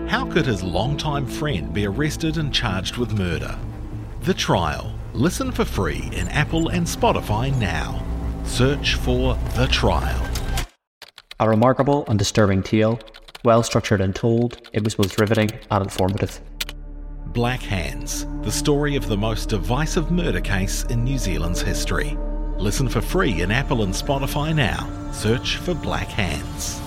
How 0.07 0.25
could 0.25 0.47
his 0.47 0.63
longtime 0.63 1.27
friend 1.27 1.71
be 1.71 1.85
arrested 1.85 2.37
and 2.37 2.51
charged 2.51 2.97
with 2.97 3.19
murder? 3.19 3.55
The 4.21 4.33
Trial. 4.33 4.95
Listen 5.13 5.51
for 5.51 5.63
free 5.63 6.09
in 6.11 6.27
Apple 6.29 6.69
and 6.69 6.87
Spotify 6.87 7.55
now. 7.59 8.03
Search 8.43 8.95
for 8.95 9.35
The 9.55 9.67
Trial. 9.67 10.27
A 11.39 11.47
remarkable 11.47 12.03
and 12.07 12.17
disturbing 12.17 12.63
tale 12.63 12.99
well 13.43 13.61
structured 13.61 14.01
and 14.01 14.15
told, 14.15 14.67
it 14.73 14.83
was 14.83 14.95
both 14.95 15.19
riveting 15.19 15.51
and 15.69 15.83
informative. 15.83 16.41
Black 17.33 17.61
Hands, 17.61 18.25
the 18.41 18.51
story 18.51 18.95
of 18.95 19.07
the 19.07 19.17
most 19.17 19.49
divisive 19.49 20.11
murder 20.11 20.41
case 20.41 20.83
in 20.85 21.03
New 21.03 21.17
Zealand's 21.17 21.61
history. 21.61 22.17
Listen 22.57 22.89
for 22.89 23.01
free 23.01 23.41
in 23.41 23.51
Apple 23.51 23.83
and 23.83 23.93
Spotify 23.93 24.55
now. 24.55 24.89
Search 25.11 25.57
for 25.57 25.73
Black 25.73 26.07
Hands. 26.07 26.81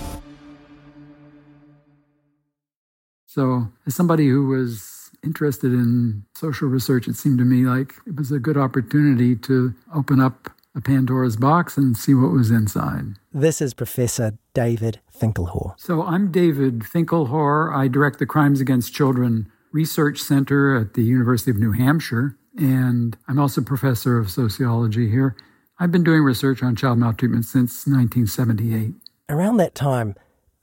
So, 3.25 3.67
as 3.85 3.95
somebody 3.95 4.27
who 4.27 4.47
was 4.47 5.09
interested 5.23 5.71
in 5.71 6.25
social 6.35 6.67
research, 6.67 7.07
it 7.07 7.15
seemed 7.15 7.37
to 7.37 7.45
me 7.45 7.65
like 7.65 7.93
it 8.05 8.17
was 8.17 8.31
a 8.31 8.39
good 8.39 8.57
opportunity 8.57 9.35
to 9.37 9.73
open 9.95 10.19
up 10.19 10.49
a 10.75 10.81
Pandora's 10.81 11.37
box 11.37 11.77
and 11.77 11.95
see 11.95 12.13
what 12.13 12.31
was 12.31 12.51
inside. 12.51 13.15
This 13.33 13.61
is 13.61 13.73
Professor 13.73 14.37
David 14.53 14.99
Finkelhor. 15.09 15.75
So 15.77 16.03
I'm 16.03 16.31
David 16.31 16.85
Finkelhor. 16.85 17.73
I 17.73 17.87
direct 17.87 18.19
the 18.19 18.25
Crimes 18.25 18.61
Against 18.61 18.93
Children 18.93 19.51
Research 19.71 20.19
Center 20.19 20.75
at 20.75 20.93
the 20.93 21.03
University 21.03 21.51
of 21.51 21.57
New 21.57 21.71
Hampshire, 21.71 22.37
and 22.57 23.17
I'm 23.27 23.39
also 23.39 23.61
professor 23.61 24.17
of 24.17 24.29
sociology 24.29 25.09
here. 25.09 25.35
I've 25.79 25.91
been 25.91 26.03
doing 26.03 26.23
research 26.23 26.61
on 26.61 26.75
child 26.75 26.99
maltreatment 26.99 27.45
since 27.45 27.87
1978. 27.87 28.93
Around 29.29 29.57
that 29.57 29.73
time, 29.73 30.15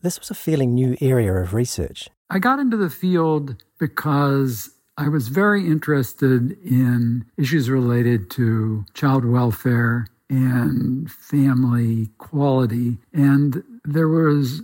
this 0.03 0.19
was 0.19 0.31
a 0.31 0.35
fairly 0.35 0.67
new 0.67 0.97
area 1.01 1.33
of 1.35 1.55
research. 1.55 2.09
I 2.31 2.39
got 2.39 2.59
into 2.59 2.77
the 2.77 2.91
field 2.91 3.57
because 3.79 4.71
I 4.99 5.09
was 5.09 5.29
very 5.29 5.67
interested 5.67 6.53
in 6.63 7.25
issues 7.37 7.71
related 7.71 8.31
to 8.33 8.85
child 8.95 9.25
welfare 9.25 10.07
and 10.29 11.11
family 11.11 12.11
quality. 12.19 12.99
And 13.13 13.65
there 13.85 14.09
was 14.09 14.61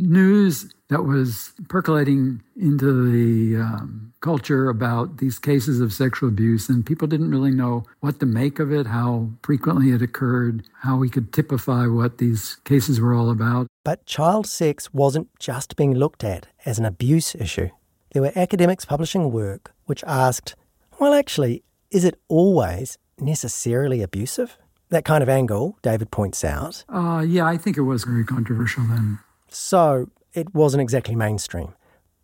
news 0.00 0.72
that 0.88 1.04
was 1.04 1.52
percolating 1.68 2.42
into 2.56 3.10
the 3.10 3.60
um, 3.60 4.12
culture 4.20 4.68
about 4.68 5.18
these 5.18 5.38
cases 5.38 5.80
of 5.80 5.92
sexual 5.92 6.28
abuse, 6.28 6.68
and 6.68 6.84
people 6.84 7.06
didn't 7.06 7.30
really 7.30 7.52
know 7.52 7.84
what 8.00 8.18
to 8.20 8.26
make 8.26 8.58
of 8.58 8.72
it, 8.72 8.86
how 8.86 9.30
frequently 9.42 9.92
it 9.92 10.02
occurred, 10.02 10.64
how 10.82 10.96
we 10.96 11.08
could 11.08 11.32
typify 11.32 11.86
what 11.86 12.18
these 12.18 12.56
cases 12.64 13.00
were 13.00 13.14
all 13.14 13.30
about. 13.30 13.66
But 13.84 14.04
child 14.06 14.46
sex 14.46 14.92
wasn't 14.92 15.28
just 15.38 15.76
being 15.76 15.94
looked 15.94 16.24
at 16.24 16.48
as 16.66 16.78
an 16.78 16.84
abuse 16.84 17.34
issue. 17.34 17.70
There 18.12 18.22
were 18.22 18.32
academics 18.34 18.84
publishing 18.84 19.30
work 19.30 19.72
which 19.86 20.04
asked, 20.04 20.56
well, 20.98 21.14
actually, 21.14 21.62
is 21.90 22.04
it 22.04 22.20
always 22.28 22.98
necessarily 23.18 24.02
abusive? 24.02 24.58
That 24.90 25.04
kind 25.04 25.22
of 25.22 25.28
angle, 25.28 25.78
David 25.82 26.10
points 26.10 26.44
out. 26.44 26.84
Uh, 26.88 27.24
yeah, 27.26 27.46
I 27.46 27.56
think 27.56 27.76
it 27.76 27.82
was 27.82 28.04
very 28.04 28.24
controversial 28.24 28.82
then. 28.84 29.20
So 29.50 30.08
it 30.32 30.54
wasn't 30.54 30.82
exactly 30.82 31.14
mainstream. 31.14 31.74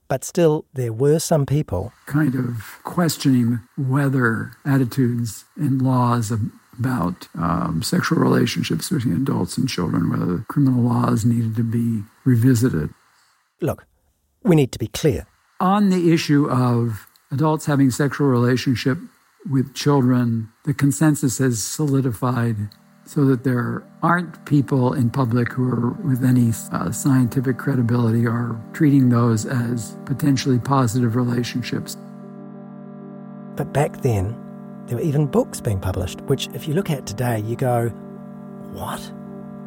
But 0.08 0.22
still, 0.22 0.64
there 0.72 0.92
were 0.92 1.18
some 1.18 1.46
people 1.46 1.92
kind 2.06 2.34
of 2.36 2.78
questioning 2.84 3.60
whether 3.76 4.52
attitudes 4.64 5.44
and 5.56 5.82
laws 5.82 6.30
about 6.78 7.26
um, 7.34 7.82
sexual 7.82 8.18
relationships 8.18 8.90
between 8.90 9.16
adults 9.16 9.58
and 9.58 9.68
children, 9.68 10.10
whether 10.10 10.44
criminal 10.48 10.82
laws 10.82 11.24
needed 11.24 11.56
to 11.56 11.64
be 11.64 12.04
revisited. 12.24 12.90
Look, 13.60 13.84
we 14.44 14.54
need 14.54 14.70
to 14.72 14.78
be 14.78 14.86
clear. 14.86 15.26
On 15.58 15.88
the 15.88 16.12
issue 16.12 16.48
of 16.48 17.08
adults 17.32 17.66
having 17.66 17.90
sexual 17.90 18.28
relationship 18.28 18.98
with 19.50 19.74
children, 19.74 20.52
the 20.64 20.74
consensus 20.74 21.38
has 21.38 21.62
solidified 21.62 22.56
so 23.06 23.24
that 23.24 23.44
there 23.44 23.84
aren't 24.02 24.44
people 24.46 24.92
in 24.92 25.08
public 25.08 25.52
who 25.52 25.68
are 25.70 25.90
with 26.04 26.24
any 26.24 26.50
uh, 26.72 26.90
scientific 26.90 27.56
credibility 27.56 28.26
are 28.26 28.60
treating 28.72 29.08
those 29.08 29.46
as 29.46 29.96
potentially 30.04 30.58
positive 30.58 31.14
relationships. 31.14 31.96
But 33.54 33.72
back 33.72 34.02
then, 34.02 34.36
there 34.86 34.96
were 34.96 35.04
even 35.04 35.26
books 35.26 35.60
being 35.60 35.80
published, 35.80 36.20
which, 36.22 36.48
if 36.52 36.66
you 36.66 36.74
look 36.74 36.90
at 36.90 37.06
today, 37.06 37.40
you 37.40 37.54
go, 37.54 37.88
what? 38.72 39.12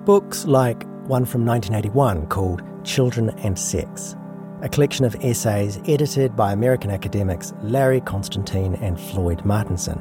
Books 0.06 0.46
like 0.46 0.84
one 1.08 1.26
from 1.26 1.46
1981 1.46 2.28
called 2.28 2.62
Children 2.84 3.30
and 3.40 3.58
Sex, 3.58 4.16
a 4.62 4.70
collection 4.70 5.06
of 5.06 5.16
essays 5.24 5.80
edited 5.88 6.36
by 6.36 6.52
American 6.52 6.92
academics 6.92 7.54
Larry 7.62 8.02
Constantine 8.02 8.76
and 8.76 9.00
Floyd 9.00 9.46
Martinson. 9.46 10.00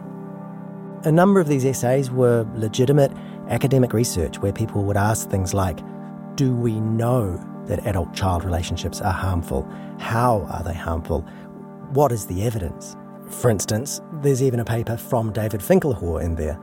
A 1.09 1.11
number 1.11 1.41
of 1.41 1.49
these 1.49 1.65
essays 1.65 2.11
were 2.11 2.47
legitimate 2.55 3.11
academic 3.49 3.95
research 3.95 4.41
where 4.41 4.53
people 4.53 4.85
would 4.85 4.99
ask 4.99 5.31
things 5.31 5.55
like 5.55 5.79
Do 6.35 6.55
we 6.55 6.79
know 6.81 7.43
that 7.65 7.87
adult 7.87 8.13
child 8.13 8.45
relationships 8.45 9.01
are 9.01 9.15
harmful? 9.15 9.67
How 9.99 10.47
are 10.53 10.63
they 10.63 10.75
harmful? 10.75 11.23
What 11.95 12.13
is 12.13 12.27
the 12.27 12.43
evidence? 12.43 12.95
For 13.31 13.49
instance, 13.49 14.03
there's 14.21 14.43
even 14.43 14.61
a 14.61 14.67
paper 14.67 14.99
from 14.99 15.33
David 15.33 15.63
Finkelhor 15.63 16.21
in 16.21 16.35
there, 16.35 16.61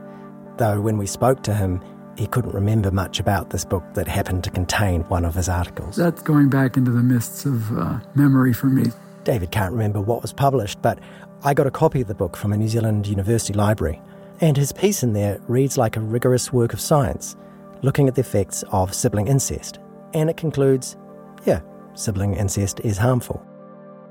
though 0.58 0.80
when 0.80 0.96
we 0.96 1.08
spoke 1.08 1.42
to 1.42 1.52
him, 1.52 1.82
he 2.16 2.28
couldn't 2.28 2.54
remember 2.54 2.92
much 2.92 3.18
about 3.18 3.50
this 3.50 3.64
book 3.64 3.82
that 3.94 4.06
happened 4.06 4.44
to 4.44 4.50
contain 4.50 5.00
one 5.08 5.24
of 5.24 5.34
his 5.34 5.48
articles. 5.48 5.96
That's 5.96 6.22
going 6.22 6.50
back 6.50 6.76
into 6.76 6.92
the 6.92 7.02
mists 7.02 7.46
of 7.46 7.76
uh, 7.76 7.98
memory 8.14 8.52
for 8.52 8.68
me. 8.68 8.92
David 9.24 9.50
can't 9.50 9.72
remember 9.72 10.00
what 10.00 10.22
was 10.22 10.32
published, 10.32 10.80
but 10.82 11.00
I 11.42 11.52
got 11.52 11.66
a 11.66 11.70
copy 11.72 12.00
of 12.00 12.06
the 12.06 12.14
book 12.14 12.36
from 12.36 12.52
a 12.52 12.56
New 12.56 12.68
Zealand 12.68 13.08
university 13.08 13.52
library, 13.52 14.00
and 14.40 14.56
his 14.56 14.72
piece 14.72 15.02
in 15.02 15.12
there 15.12 15.40
reads 15.48 15.78
like 15.78 15.96
a 15.96 16.00
rigorous 16.00 16.52
work 16.52 16.72
of 16.72 16.80
science, 16.80 17.36
looking 17.82 18.08
at 18.08 18.14
the 18.14 18.20
effects 18.20 18.64
of 18.70 18.94
sibling 18.94 19.28
incest. 19.28 19.78
And 20.14 20.28
it 20.28 20.36
concludes 20.36 20.96
yeah, 21.44 21.60
sibling 21.94 22.34
incest 22.34 22.80
is 22.80 22.98
harmful. 22.98 23.44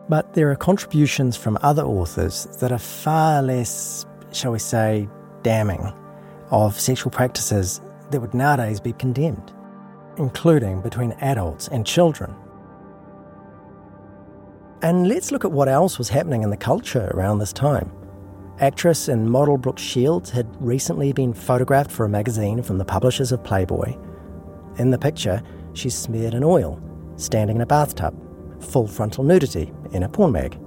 But 0.07 0.33
there 0.33 0.49
are 0.51 0.55
contributions 0.55 1.35
from 1.35 1.57
other 1.61 1.83
authors 1.83 2.45
that 2.59 2.71
are 2.71 2.79
far 2.79 3.41
less, 3.41 4.05
shall 4.31 4.51
we 4.51 4.59
say, 4.59 5.09
damning 5.43 5.93
of 6.51 6.79
sexual 6.79 7.11
practices 7.11 7.81
that 8.11 8.19
would 8.19 8.33
nowadays 8.33 8.79
be 8.79 8.93
condemned, 8.93 9.51
including 10.17 10.81
between 10.81 11.11
adults 11.13 11.67
and 11.67 11.85
children. 11.85 12.33
And 14.81 15.07
let's 15.07 15.31
look 15.31 15.43
at 15.43 15.51
what 15.51 15.67
else 15.67 15.97
was 15.97 16.09
happening 16.09 16.43
in 16.43 16.51
the 16.51 16.57
culture 16.57 17.09
around 17.15 17.39
this 17.39 17.53
time. 17.53 17.91
Actress 18.61 19.09
and 19.09 19.29
model 19.29 19.57
Brooke 19.57 19.77
Shields 19.77 20.29
had 20.29 20.47
recently 20.61 21.11
been 21.11 21.33
photographed 21.33 21.91
for 21.91 22.05
a 22.05 22.09
magazine 22.09 22.63
from 22.63 22.77
the 22.77 22.85
publishers 22.85 23.33
of 23.33 23.43
Playboy. 23.43 23.97
In 24.77 24.91
the 24.91 24.97
picture, 24.97 25.41
she's 25.73 25.93
smeared 25.93 26.33
in 26.33 26.41
oil, 26.41 26.81
standing 27.17 27.57
in 27.57 27.61
a 27.61 27.65
bathtub, 27.65 28.15
full 28.63 28.87
frontal 28.87 29.25
nudity 29.25 29.73
in 29.91 30.03
a 30.03 30.09
porn 30.09 30.31
mag. 30.31 30.57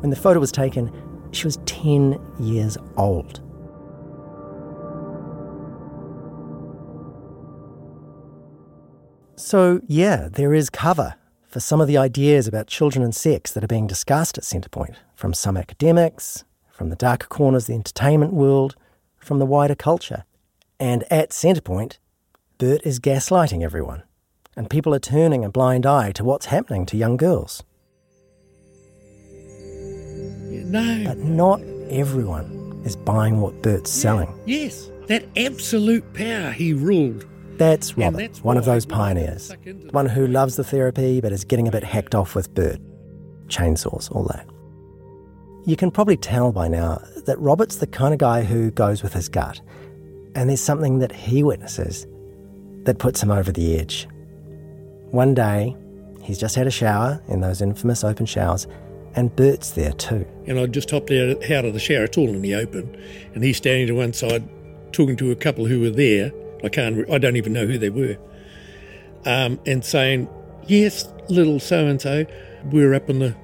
When 0.00 0.10
the 0.10 0.16
photo 0.16 0.40
was 0.40 0.50
taken, 0.50 0.90
she 1.30 1.46
was 1.46 1.58
10 1.66 2.20
years 2.40 2.76
old. 2.96 3.40
So, 9.36 9.80
yeah, 9.86 10.28
there 10.28 10.54
is 10.54 10.70
cover 10.70 11.14
for 11.46 11.60
some 11.60 11.80
of 11.80 11.86
the 11.86 11.96
ideas 11.96 12.48
about 12.48 12.66
children 12.66 13.04
and 13.04 13.14
sex 13.14 13.52
that 13.52 13.62
are 13.62 13.68
being 13.68 13.86
discussed 13.86 14.36
at 14.36 14.44
Centrepoint 14.44 14.96
from 15.14 15.32
some 15.32 15.56
academics, 15.56 16.44
from 16.78 16.90
the 16.90 16.96
darker 16.96 17.26
corners 17.26 17.64
of 17.64 17.66
the 17.66 17.74
entertainment 17.74 18.32
world, 18.32 18.76
from 19.18 19.40
the 19.40 19.46
wider 19.46 19.74
culture. 19.74 20.24
And 20.78 21.02
at 21.10 21.30
Centrepoint, 21.30 21.98
Bert 22.56 22.80
is 22.84 23.00
gaslighting 23.00 23.64
everyone, 23.64 24.04
and 24.56 24.70
people 24.70 24.94
are 24.94 25.00
turning 25.00 25.44
a 25.44 25.50
blind 25.50 25.84
eye 25.84 26.12
to 26.12 26.22
what's 26.22 26.46
happening 26.46 26.86
to 26.86 26.96
young 26.96 27.16
girls. 27.16 27.64
No. 30.70 31.02
But 31.04 31.18
not 31.18 31.60
everyone 31.90 32.80
is 32.84 32.94
buying 32.94 33.40
what 33.40 33.60
Bert's 33.60 33.90
selling. 33.90 34.32
Yes, 34.46 34.88
that 35.08 35.24
absolute 35.36 36.14
power 36.14 36.52
he 36.52 36.74
ruled. 36.74 37.26
That's 37.56 37.98
Robert, 37.98 38.36
one 38.44 38.56
of 38.56 38.66
those 38.66 38.86
pioneers. 38.86 39.52
One 39.90 40.06
who 40.06 40.28
loves 40.28 40.54
the 40.54 40.62
therapy 40.62 41.20
but 41.20 41.32
is 41.32 41.42
getting 41.44 41.66
a 41.66 41.72
bit 41.72 41.82
hacked 41.82 42.14
off 42.14 42.36
with 42.36 42.54
Bert. 42.54 42.78
Chainsaws, 43.48 44.12
all 44.12 44.22
that. 44.24 44.46
You 45.68 45.76
can 45.76 45.90
probably 45.90 46.16
tell 46.16 46.50
by 46.50 46.66
now 46.66 47.02
that 47.26 47.38
Robert's 47.38 47.76
the 47.76 47.86
kind 47.86 48.14
of 48.14 48.18
guy 48.18 48.42
who 48.42 48.70
goes 48.70 49.02
with 49.02 49.12
his 49.12 49.28
gut, 49.28 49.60
and 50.34 50.48
there's 50.48 50.62
something 50.62 51.00
that 51.00 51.12
he 51.12 51.42
witnesses 51.42 52.06
that 52.84 52.98
puts 52.98 53.22
him 53.22 53.30
over 53.30 53.52
the 53.52 53.78
edge. 53.78 54.08
One 55.10 55.34
day, 55.34 55.76
he's 56.22 56.38
just 56.38 56.54
had 56.54 56.66
a 56.66 56.70
shower 56.70 57.22
in 57.28 57.42
those 57.42 57.60
infamous 57.60 58.02
open 58.02 58.24
showers, 58.24 58.66
and 59.14 59.36
Bert's 59.36 59.72
there 59.72 59.92
too. 59.92 60.26
And 60.46 60.58
I 60.58 60.64
just 60.64 60.90
hopped 60.90 61.10
out, 61.10 61.42
of 61.66 61.74
the 61.74 61.78
shower, 61.78 62.04
it's 62.04 62.16
all 62.16 62.30
in 62.30 62.40
the 62.40 62.54
open, 62.54 62.98
and 63.34 63.44
he's 63.44 63.58
standing 63.58 63.88
to 63.88 63.92
one 63.92 64.14
side 64.14 64.48
talking 64.92 65.16
to 65.18 65.32
a 65.32 65.36
couple 65.36 65.66
who 65.66 65.80
were 65.80 65.90
there. 65.90 66.32
I 66.64 66.70
can't, 66.70 67.04
I 67.10 67.18
don't 67.18 67.36
even 67.36 67.52
know 67.52 67.66
who 67.66 67.76
they 67.76 67.90
were, 67.90 68.16
um, 69.26 69.60
and 69.66 69.84
saying, 69.84 70.30
"Yes, 70.66 71.12
little 71.28 71.60
so 71.60 71.86
and 71.86 72.00
so, 72.00 72.24
we're 72.72 72.94
up 72.94 73.10
in 73.10 73.18
the 73.18 73.36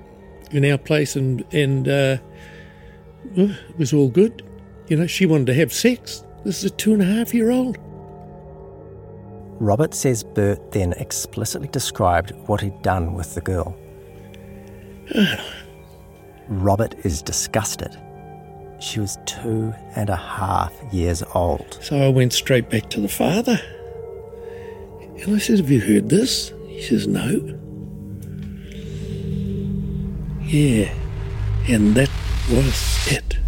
in 0.55 0.71
our 0.71 0.79
place, 0.79 1.17
and 1.17 1.45
and 1.53 1.89
uh, 1.89 2.19
it 3.37 3.79
was 3.79 3.93
all 3.93 4.09
good. 4.09 4.43
You 4.89 4.97
know, 4.97 5.07
she 5.07 5.27
wanted 5.27 5.47
to 5.47 5.55
have 5.55 5.73
sex. 5.73 6.25
This 6.45 6.59
is 6.59 6.71
a 6.71 6.75
two 6.75 6.93
and 6.93 7.03
a 7.03 7.07
half 7.07 7.35
year 7.35 7.51
old." 7.51 7.79
Robert 9.61 9.95
says 9.95 10.25
Bert 10.25 10.73
then 10.73 10.93
explicitly 10.95 11.69
described 11.69 12.33
what 12.47 12.61
he'd 12.61 12.83
done 12.83 13.15
with 13.15 13.35
the 13.35 13.41
girl. 13.41 13.77
Robert 16.49 16.95
is 17.05 17.23
disgusted. 17.23 17.97
She 18.81 19.01
was 19.01 19.17
two 19.27 19.73
and 19.97 20.11
a 20.11 20.17
half 20.17 20.73
years 20.93 21.23
old. 21.35 21.79
So 21.81 21.97
I 21.97 22.09
went 22.09 22.33
straight 22.33 22.69
back 22.69 22.91
to 22.91 23.01
the 23.01 23.09
father. 23.09 23.59
And 25.01 25.37
I 25.37 25.39
said, 25.39 25.59
Have 25.59 25.71
you 25.71 25.81
heard 25.81 26.09
this? 26.09 26.53
He 26.67 26.83
says, 26.83 27.07
No. 27.07 27.59
Yeah. 30.55 30.95
And 31.67 31.97
that 31.97 32.09
was 32.49 33.09
it. 33.11 33.39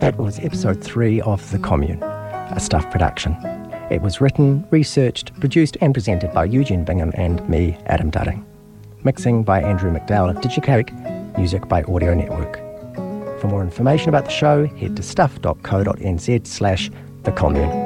That 0.00 0.18
was 0.18 0.38
episode 0.40 0.84
three 0.84 1.22
of 1.22 1.50
The 1.50 1.58
Commune, 1.58 2.02
a 2.02 2.60
Stuff 2.60 2.90
production. 2.90 3.61
It 3.92 4.00
was 4.00 4.22
written, 4.22 4.66
researched, 4.70 5.38
produced, 5.38 5.76
and 5.82 5.92
presented 5.92 6.32
by 6.32 6.46
Eugene 6.46 6.82
Bingham 6.82 7.12
and 7.14 7.46
me, 7.46 7.76
Adam 7.84 8.10
Dudding. 8.10 8.42
Mixing 9.04 9.42
by 9.42 9.60
Andrew 9.60 9.92
McDowell 9.92 10.30
of 10.34 10.40
Digicake, 10.40 10.90
music 11.36 11.68
by 11.68 11.82
Audio 11.82 12.14
Network. 12.14 12.56
For 13.38 13.48
more 13.48 13.60
information 13.60 14.08
about 14.08 14.24
the 14.24 14.30
show, 14.30 14.66
head 14.66 14.96
to 14.96 15.02
stuff.co.nz 15.02 16.46
slash 16.46 16.90
the 17.24 17.32
commune. 17.32 17.81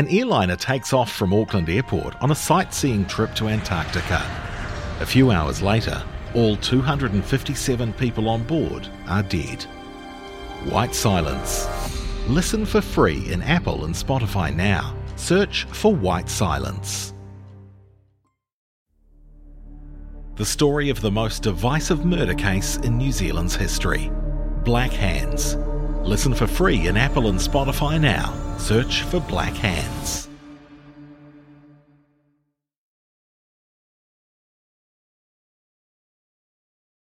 An 0.00 0.08
airliner 0.08 0.56
takes 0.56 0.94
off 0.94 1.12
from 1.12 1.34
Auckland 1.34 1.68
Airport 1.68 2.16
on 2.22 2.30
a 2.30 2.34
sightseeing 2.34 3.04
trip 3.04 3.34
to 3.34 3.48
Antarctica. 3.48 4.22
A 4.98 5.04
few 5.04 5.30
hours 5.30 5.60
later, 5.60 6.02
all 6.34 6.56
257 6.56 7.92
people 7.92 8.30
on 8.30 8.42
board 8.44 8.88
are 9.08 9.22
dead. 9.22 9.62
White 10.70 10.94
Silence. 10.94 11.68
Listen 12.28 12.64
for 12.64 12.80
free 12.80 13.30
in 13.30 13.42
Apple 13.42 13.84
and 13.84 13.94
Spotify 13.94 14.56
now. 14.56 14.96
Search 15.16 15.64
for 15.64 15.94
White 15.94 16.30
Silence. 16.30 17.12
The 20.36 20.46
story 20.46 20.88
of 20.88 21.02
the 21.02 21.10
most 21.10 21.42
divisive 21.42 22.06
murder 22.06 22.32
case 22.32 22.78
in 22.78 22.96
New 22.96 23.12
Zealand's 23.12 23.54
history 23.54 24.10
Black 24.64 24.92
Hands. 24.92 25.58
Listen 26.04 26.32
for 26.34 26.46
free 26.46 26.86
in 26.86 26.96
Apple 26.96 27.28
and 27.28 27.38
Spotify 27.38 28.00
now. 28.00 28.32
Search 28.56 29.02
for 29.02 29.20
Black 29.20 29.52
Hands. 29.52 30.29